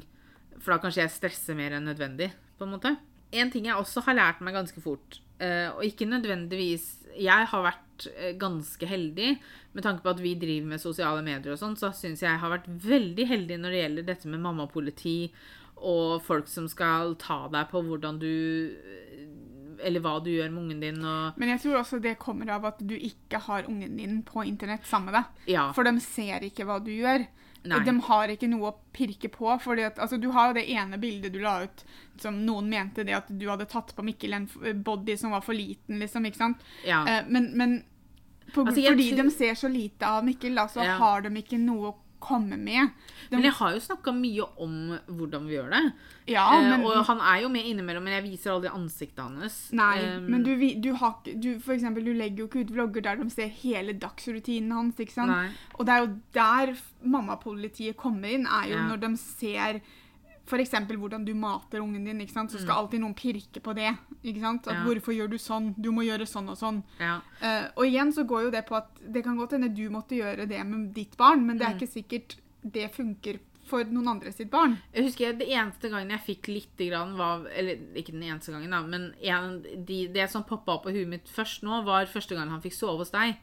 [0.60, 2.94] For da kanskje jeg stresser mer enn nødvendig, på en måte.
[3.34, 7.64] En ting jeg også har lært meg ganske fort, eh, og ikke nødvendigvis Jeg har
[7.66, 9.32] vært eh, ganske heldig
[9.74, 12.52] med tanke på at vi driver med sosiale medier og sånn, så syns jeg har
[12.54, 15.18] vært veldig heldig når det gjelder dette med mammapoliti
[15.82, 18.30] og folk som skal ta deg på hvordan du
[19.80, 22.66] Eller hva du gjør med ungen din og Men jeg tror også det kommer av
[22.68, 25.54] at du ikke har ungen din på internett sammen med deg.
[25.56, 25.70] Ja.
[25.74, 27.24] For de ser ikke hva du gjør.
[27.68, 27.80] Nei.
[27.84, 29.48] De har ikke noe å pirke på.
[29.64, 31.84] Fordi at, altså, du har jo det ene bildet du la ut
[32.20, 34.50] som noen mente det at du hadde tatt på Mikkel en
[34.84, 36.28] body som var for liten, liksom.
[36.28, 36.68] ikke sant?
[36.88, 37.06] Ja.
[37.08, 37.80] Eh, men men
[38.54, 40.98] på, Altså, fordi de ser så lite av Mikkel, da, så Ja.
[40.98, 42.90] har de ikke noe å komme med.
[43.30, 44.76] De, Men jeg har jo snakka mye om
[45.08, 45.82] hvordan vi gjør det.
[46.28, 49.58] ja, Eh, men, og han er jo med innimellom, men jeg viser aldri ansiktet hans.
[49.72, 53.02] Nei, um, men du, du, har, du, for eksempel, du legger jo ikke ut vlogger
[53.02, 55.00] der de ser hele dagsrutinen hans.
[55.00, 55.32] ikke sant?
[55.32, 55.50] Nei.
[55.80, 56.76] Og det er jo der
[57.20, 58.88] mammapolitiet kommer inn, er jo Ja.
[58.88, 59.82] når de ser
[60.50, 60.72] f.eks.
[60.98, 62.20] hvordan du mater ungen din.
[62.22, 62.52] ikke sant?
[62.52, 63.92] Så skal alltid noen pirke på det.
[64.24, 64.68] ikke sant?
[64.68, 64.80] At Mm.
[64.80, 64.84] Ja.
[64.90, 65.74] 'Hvorfor gjør du sånn?
[65.80, 66.84] Du må gjøre sånn og sånn'.
[67.00, 67.22] Ja.
[67.42, 70.18] Uh, og igjen så går jo det på at det kan godt hende du måtte
[70.18, 71.72] gjøre det med ditt barn, men det Mm.
[71.74, 72.36] er ikke sikkert
[72.66, 74.80] det funker for noen andre sitt barn.
[74.96, 78.72] Jeg husker Det eneste gangen jeg fikk lite grann var Eller ikke den eneste gangen,
[78.72, 82.36] da, men en, de, det som poppa opp på huet mitt først nå, var første
[82.36, 83.38] gang han fikk sove hos deg.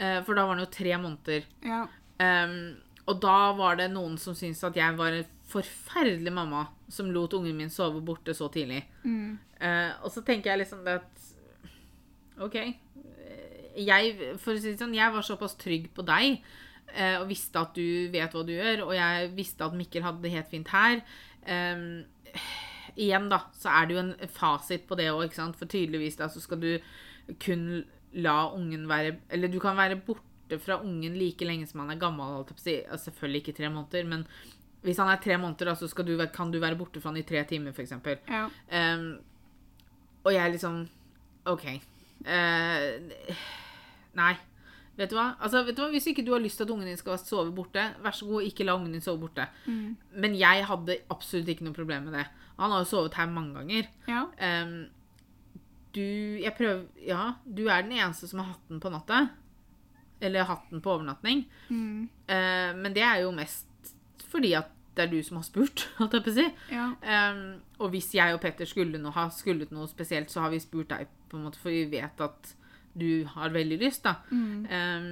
[0.00, 1.44] Uh, for da var han jo tre måneder.
[1.64, 1.86] Ja.
[2.18, 2.76] Um,
[3.08, 7.56] og da var det noen som syntes at jeg var forferdelig mamma som lot ungen
[7.56, 8.82] min sove borte så tidlig.
[9.04, 9.38] Mm.
[9.60, 11.26] Eh, og så tenker jeg liksom det at
[12.42, 12.56] OK.
[12.56, 16.40] eh, jeg, for å si det sånn, jeg var såpass trygg på deg
[16.92, 20.24] eh, og visste at du vet hva du gjør, og jeg visste at Mikkel hadde
[20.24, 21.02] det helt fint her.
[21.46, 22.04] Ehm,
[22.96, 25.58] igjen, da, så er det jo en fasit på det òg, ikke sant.
[25.58, 26.70] For tydeligvis da, så skal du
[27.42, 27.84] kun
[28.16, 32.00] la ungen være Eller du kan være borte fra ungen like lenge som han er
[32.00, 32.46] gammel.
[32.56, 34.26] Selvfølgelig ikke tre måneder, men
[34.86, 37.18] hvis han er tre måneder, da, så skal du, kan du være borte fra han
[37.18, 37.96] i tre timer, f.eks.
[38.30, 38.44] Ja.
[38.70, 39.08] Um,
[40.22, 40.84] og jeg liksom
[41.50, 41.64] OK.
[42.26, 43.24] Uh,
[44.18, 44.34] nei.
[44.96, 45.18] Vet du?
[45.20, 45.90] Altså, vet du hva?
[45.92, 48.46] Hvis ikke du har lyst til at ungen din skal sove borte, vær så god,
[48.48, 49.44] ikke la ungen din sove borte.
[50.16, 52.24] Men jeg hadde absolutt ikke noe problem med det.
[52.56, 53.90] Han har jo sovet her mange ganger.
[54.08, 54.28] ja.
[54.40, 54.86] Um,
[55.96, 56.02] du
[56.42, 59.30] Jeg prøver Ja, du er den eneste som har hatt den på natta.
[60.20, 61.46] Eller hatt den på overnatting.
[61.68, 62.08] Mm.
[62.28, 63.64] Uh, men det er jo mest
[64.26, 66.46] fordi at det er du som har spurt, holdt jeg på å si.
[66.72, 66.86] ja.
[67.04, 67.40] Um,
[67.78, 70.88] og hvis jeg og Petter skulle nå ha skullet noe spesielt, så har vi spurt
[70.94, 72.54] deg, på en måte, for vi vet at
[72.96, 74.16] du har veldig lyst, da.
[74.32, 74.66] Mm.
[74.72, 75.08] Um,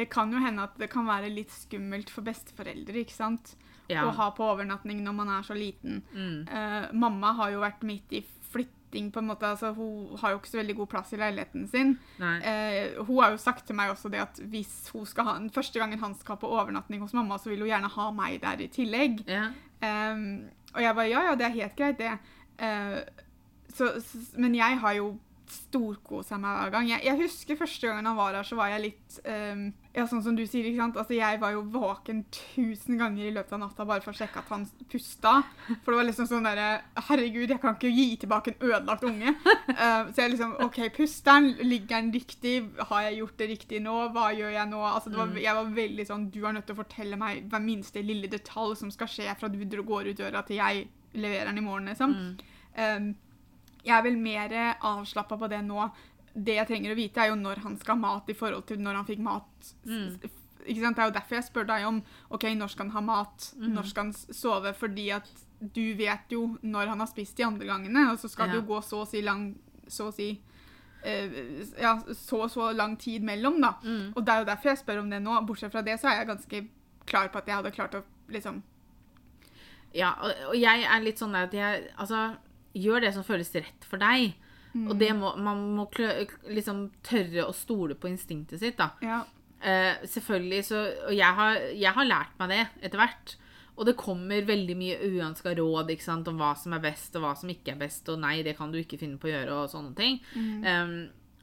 [0.00, 3.54] Det kan jo hende at det kan være litt skummelt for besteforeldre, ikke sant?
[3.90, 4.04] ja.
[4.06, 6.00] Å ha på overnatting når man er så liten.
[6.14, 6.46] Mm.
[6.46, 8.22] Uh, mamma har jo vært midt i
[8.90, 9.46] flytting, på en måte.
[9.46, 11.98] Altså, hun har jo ikke så veldig god plass i leiligheten sin.
[12.20, 15.50] Eh, hun har jo sagt til meg også det at hvis hun skal ha, den
[15.50, 18.60] første gangen han skal på overnatting hos mamma, så vil hun gjerne ha meg der
[18.60, 19.24] i tillegg.
[19.28, 19.50] Ja.
[19.80, 22.18] Ehm, og jeg bare ja, ja, det er helt greit, det.
[22.58, 23.00] Eh,
[23.74, 25.18] så, så, men jeg har jo
[25.50, 26.90] storkosa meg hver gang.
[26.90, 30.22] Jeg, jeg husker første gangen han var her, så var jeg litt ehm, Ja, sånn
[30.22, 30.98] som du sier, ikke sant.
[31.00, 34.38] Altså, jeg var jo våken tusen ganger i løpet av natta bare for å sjekke
[34.38, 35.32] at han pusta.
[35.82, 36.68] For det var liksom sånn derre
[37.08, 39.32] Herregud, jeg kan ikke gi tilbake en ødelagt unge.
[39.72, 41.48] Uh, så jeg liksom OK, puster han?
[41.66, 42.54] Ligger han riktig?
[42.90, 43.96] Har jeg gjort det riktig nå?
[44.14, 44.84] Hva gjør jeg nå?
[44.92, 45.40] Altså, det var, Mm.
[45.42, 48.76] jeg var veldig sånn Du er nødt til å fortelle meg hver minste lille detalj
[48.78, 52.14] som skal skje fra du går ut døra til jeg leverer den i morgen, liksom.
[52.14, 52.38] Mm.
[52.78, 53.10] Um,
[53.84, 54.52] jeg er vel mer
[54.86, 55.90] avslappa på det nå.
[56.34, 58.78] Det jeg trenger å vite, er jo når han skal ha mat i forhold til
[58.78, 59.70] når han fikk mat.
[59.84, 60.18] Mm.
[60.66, 60.96] Ikke sant?
[60.96, 63.72] Det er jo derfor jeg spør deg om ok, når skal han ha mat, Mm.
[63.74, 64.74] når skal han sove.
[64.76, 65.26] Fordi at
[65.60, 68.62] du vet jo når han har spist de andre gangene, og så skal det jo
[68.74, 69.56] gå så å si lang
[69.88, 70.38] Så å si
[71.02, 71.30] eh,
[71.80, 73.72] ja, så og så lang tid mellom, da.
[73.82, 74.12] Mm.
[74.14, 75.34] Og det er jo derfor jeg spør om det nå.
[75.48, 76.60] Bortsett fra det så er jeg ganske
[77.06, 78.62] klar på at jeg hadde klart å liksom
[79.94, 82.36] Ja, og, og jeg er litt sånn at jeg Altså,
[82.78, 84.36] gjør det som føles rett for deg.
[84.74, 85.86] Og det må, man må
[86.46, 88.92] liksom tørre å stole på instinktet sitt, da.
[89.02, 89.22] Ja.
[89.60, 90.78] Eh, selvfølgelig så
[91.10, 93.34] Og jeg har, jeg har lært meg det etter hvert.
[93.80, 97.24] Og det kommer veldig mye uønska råd ikke sant, om hva som er best, og
[97.24, 99.56] hva som ikke er best, og nei, det kan du ikke finne på å gjøre,
[99.56, 100.18] og sånne ting.
[100.36, 100.92] Um,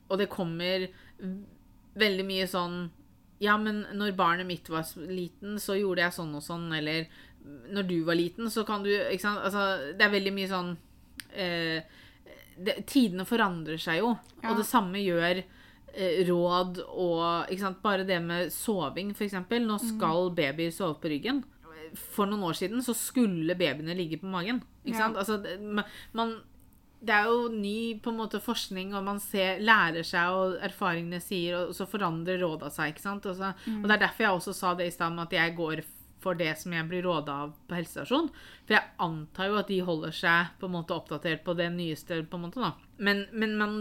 [0.05, 0.85] og det kommer
[1.97, 2.77] veldig mye sånn
[3.41, 7.09] Ja, men når barnet mitt var liten, så gjorde jeg sånn og sånn, eller
[7.73, 9.41] når du var liten, så kan du Ikke sant.
[9.45, 10.71] Altså, det er veldig mye sånn
[11.33, 11.83] eh,
[12.63, 14.51] det, Tidene forandrer seg jo, Ja.
[14.51, 15.43] og det samme gjør
[15.93, 17.81] eh, råd og ikke sant?
[17.83, 19.33] Bare det med soving, f.eks.
[19.63, 21.43] Nå skal babyer sove på ryggen.
[21.95, 24.61] For noen år siden så skulle babyene ligge på magen.
[24.85, 25.07] Ikke Ja.
[25.15, 25.37] Altså,
[26.13, 26.35] man,
[27.01, 31.21] det er jo ny på en måte forskning, og man ser, lærer seg, og erfaringene
[31.21, 32.93] sier, og så forandrer råda seg.
[32.93, 33.25] ikke sant?
[33.25, 35.81] Og, så, og Det er derfor jeg også sa det i stad, at jeg går
[36.27, 38.27] for det som jeg blir råda av på helsestasjon.
[38.65, 42.19] For jeg antar jo at de holder seg på en måte oppdatert på det nyeste.
[42.27, 42.73] på en måte da.
[42.97, 43.77] Men, men man,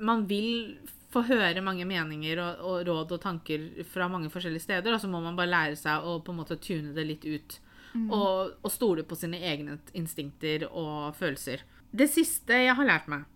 [0.00, 0.78] man vil
[1.12, 5.10] få høre mange meninger og, og råd og tanker fra mange forskjellige steder, og så
[5.12, 7.58] må man bare lære seg å på en måte tune det litt ut.
[7.92, 11.60] Og, og stole på sine egne instinkter og følelser.
[11.92, 13.26] Det siste jeg har lært meg,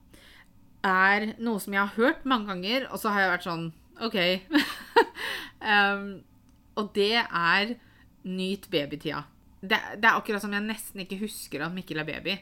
[0.86, 3.66] er noe som jeg har hørt mange ganger, og så har jeg vært sånn
[4.06, 4.16] OK.
[5.60, 6.06] um,
[6.80, 7.76] og det er
[8.26, 9.24] nyt babytida.
[9.60, 12.36] Det, det er akkurat som jeg nesten ikke husker at Mikkel er baby.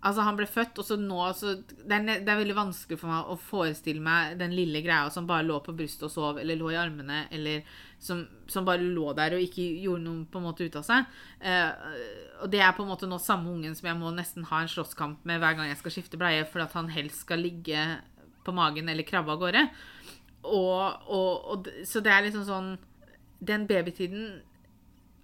[0.00, 3.12] Altså, han ble født, og så nå så det, er, det er veldig vanskelig for
[3.12, 6.56] meg å forestille meg den lille greia som bare lå på brystet og sov, eller
[6.56, 7.66] lå i armene, eller
[8.00, 11.20] som, som bare lå der og ikke gjorde noe på en måte ut av seg.
[11.44, 12.00] Eh,
[12.40, 14.72] og det er på en måte nå samme ungen som jeg må nesten ha en
[14.72, 17.84] slåsskamp med hver gang jeg skal skifte bleie, for at han helst skal ligge
[18.46, 19.66] på magen eller krabbe av gårde.
[20.48, 22.68] Og, og, og, så det er liksom sånn
[23.44, 24.38] Den babytiden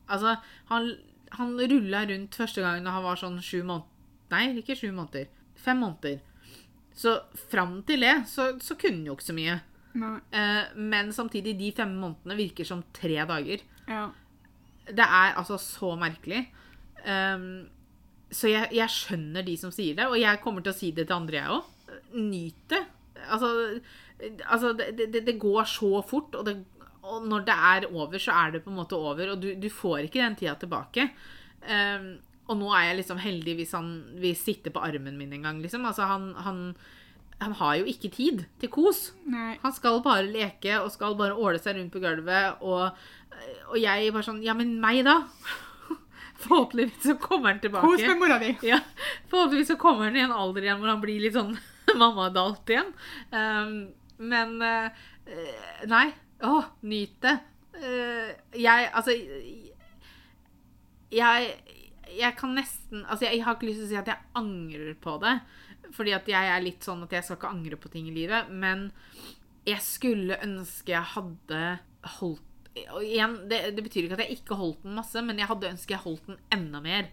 [0.06, 0.36] Altså,
[0.70, 0.90] han,
[1.38, 3.92] han rulla rundt første gangen da han var sånn sju måneder
[4.26, 5.28] Nei, ikke sju måneder.
[5.62, 6.16] Fem måneder.
[6.98, 7.12] Så
[7.50, 9.60] fram til det så, så kunne han jo ikke så mye.
[9.96, 13.62] Eh, men samtidig, de fem månedene virker som tre dager.
[13.86, 14.08] Ja.
[14.86, 16.44] Det er altså så merkelig.
[17.06, 17.68] Um,
[18.30, 21.06] så jeg, jeg skjønner de som sier det, og jeg kommer til å si det
[21.06, 21.72] til andre, jeg òg.
[22.16, 22.82] Nyt det.
[23.32, 23.50] Altså,
[24.44, 26.56] altså det, det, det går så fort, og, det,
[27.06, 29.68] og når det er over, så er det på en måte over, og du, du
[29.72, 31.08] får ikke den tida tilbake.
[31.66, 33.90] Um, og nå er jeg liksom heldig hvis han
[34.22, 35.86] vil sitte på armen min en gang, liksom.
[35.88, 36.60] Altså, han, han
[37.42, 39.10] han har jo ikke tid til kos.
[39.28, 39.56] Nei.
[39.60, 42.62] Han skal bare leke og skal bare åle seg rundt på gulvet.
[42.64, 42.96] Og,
[43.68, 45.18] og jeg bare sånn Ja, men meg, da?
[46.46, 47.84] Forhåpentligvis så kommer han tilbake.
[47.84, 48.54] Kos med mora di.
[48.72, 48.80] Ja,
[49.28, 51.56] Forhåpentligvis så kommer han i en alder igjen hvor han blir litt sånn
[52.00, 52.94] mammadalt igjen.
[53.32, 53.76] Um,
[54.16, 55.04] men uh,
[55.90, 56.06] Nei.
[56.44, 57.36] Å, nyt det.
[57.76, 59.12] Eh, jeg Altså
[61.12, 61.54] Jeg
[62.16, 65.16] Jeg kan nesten Altså, jeg, har ikke lyst til å si at jeg angrer på
[65.22, 65.38] det.
[65.96, 68.50] Fordi at jeg er litt sånn at jeg skal ikke angre på ting i livet.
[68.50, 68.90] Men
[69.66, 71.62] jeg skulle ønske jeg hadde
[72.18, 72.42] holdt
[72.92, 75.70] og igjen, det, det betyr ikke at jeg ikke holdt den masse, men jeg hadde
[75.70, 77.06] ønsket jeg holdt den enda mer.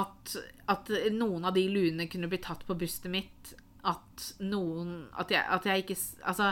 [0.00, 0.36] At,
[0.70, 3.52] at noen av de luene kunne bli tatt på brystet mitt.
[3.84, 5.94] At noen At jeg, at jeg ikke
[6.28, 6.50] Altså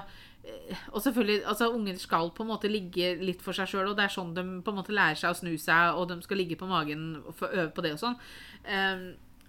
[0.93, 4.07] Og selvfølgelig, altså unger skal på en måte ligge litt for seg sjøl, og det
[4.07, 6.59] er sånn de på en måte lærer seg å snu seg, og de skal ligge
[6.61, 8.19] på magen og øve på det og sånn.
[8.69, 9.07] Um,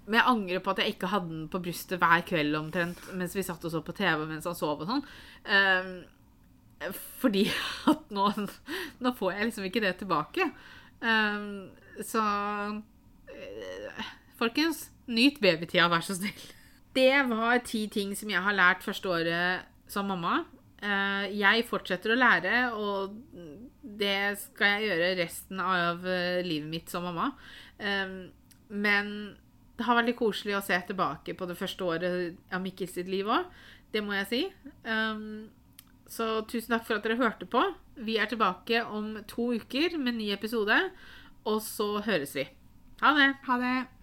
[0.10, 3.36] men jeg angrer på at jeg ikke hadde den på brystet hver kveld omtrent mens
[3.38, 5.04] vi satt og så på TV mens han sov og sånn.
[5.46, 5.92] Um,
[7.22, 7.46] fordi
[7.92, 8.30] at nå,
[9.04, 10.48] nå får jeg liksom ikke det tilbake.
[11.04, 11.70] Um,
[12.06, 12.24] så
[13.28, 14.08] eh,
[14.40, 16.48] Folkens, nyt babytida, vær så snill.
[16.96, 20.46] Det var ti ting som jeg har lært første året som mamma.
[20.80, 23.18] Eh, jeg fortsetter å lære, og
[23.84, 27.34] det skal jeg gjøre resten av eh, livet mitt som mamma.
[27.80, 28.30] Um,
[28.70, 29.14] men
[29.80, 33.12] det har vært litt koselig å se tilbake på det første året av Mikkels sitt
[33.12, 33.48] liv òg.
[33.92, 34.42] Det må jeg si.
[34.88, 35.50] Um,
[36.10, 37.62] så tusen takk for at dere hørte på.
[38.00, 40.80] Vi er tilbake om to uker med en ny episode.
[41.48, 42.48] Og så høres vi.
[43.04, 43.32] Ha det.
[43.48, 43.78] Ha det.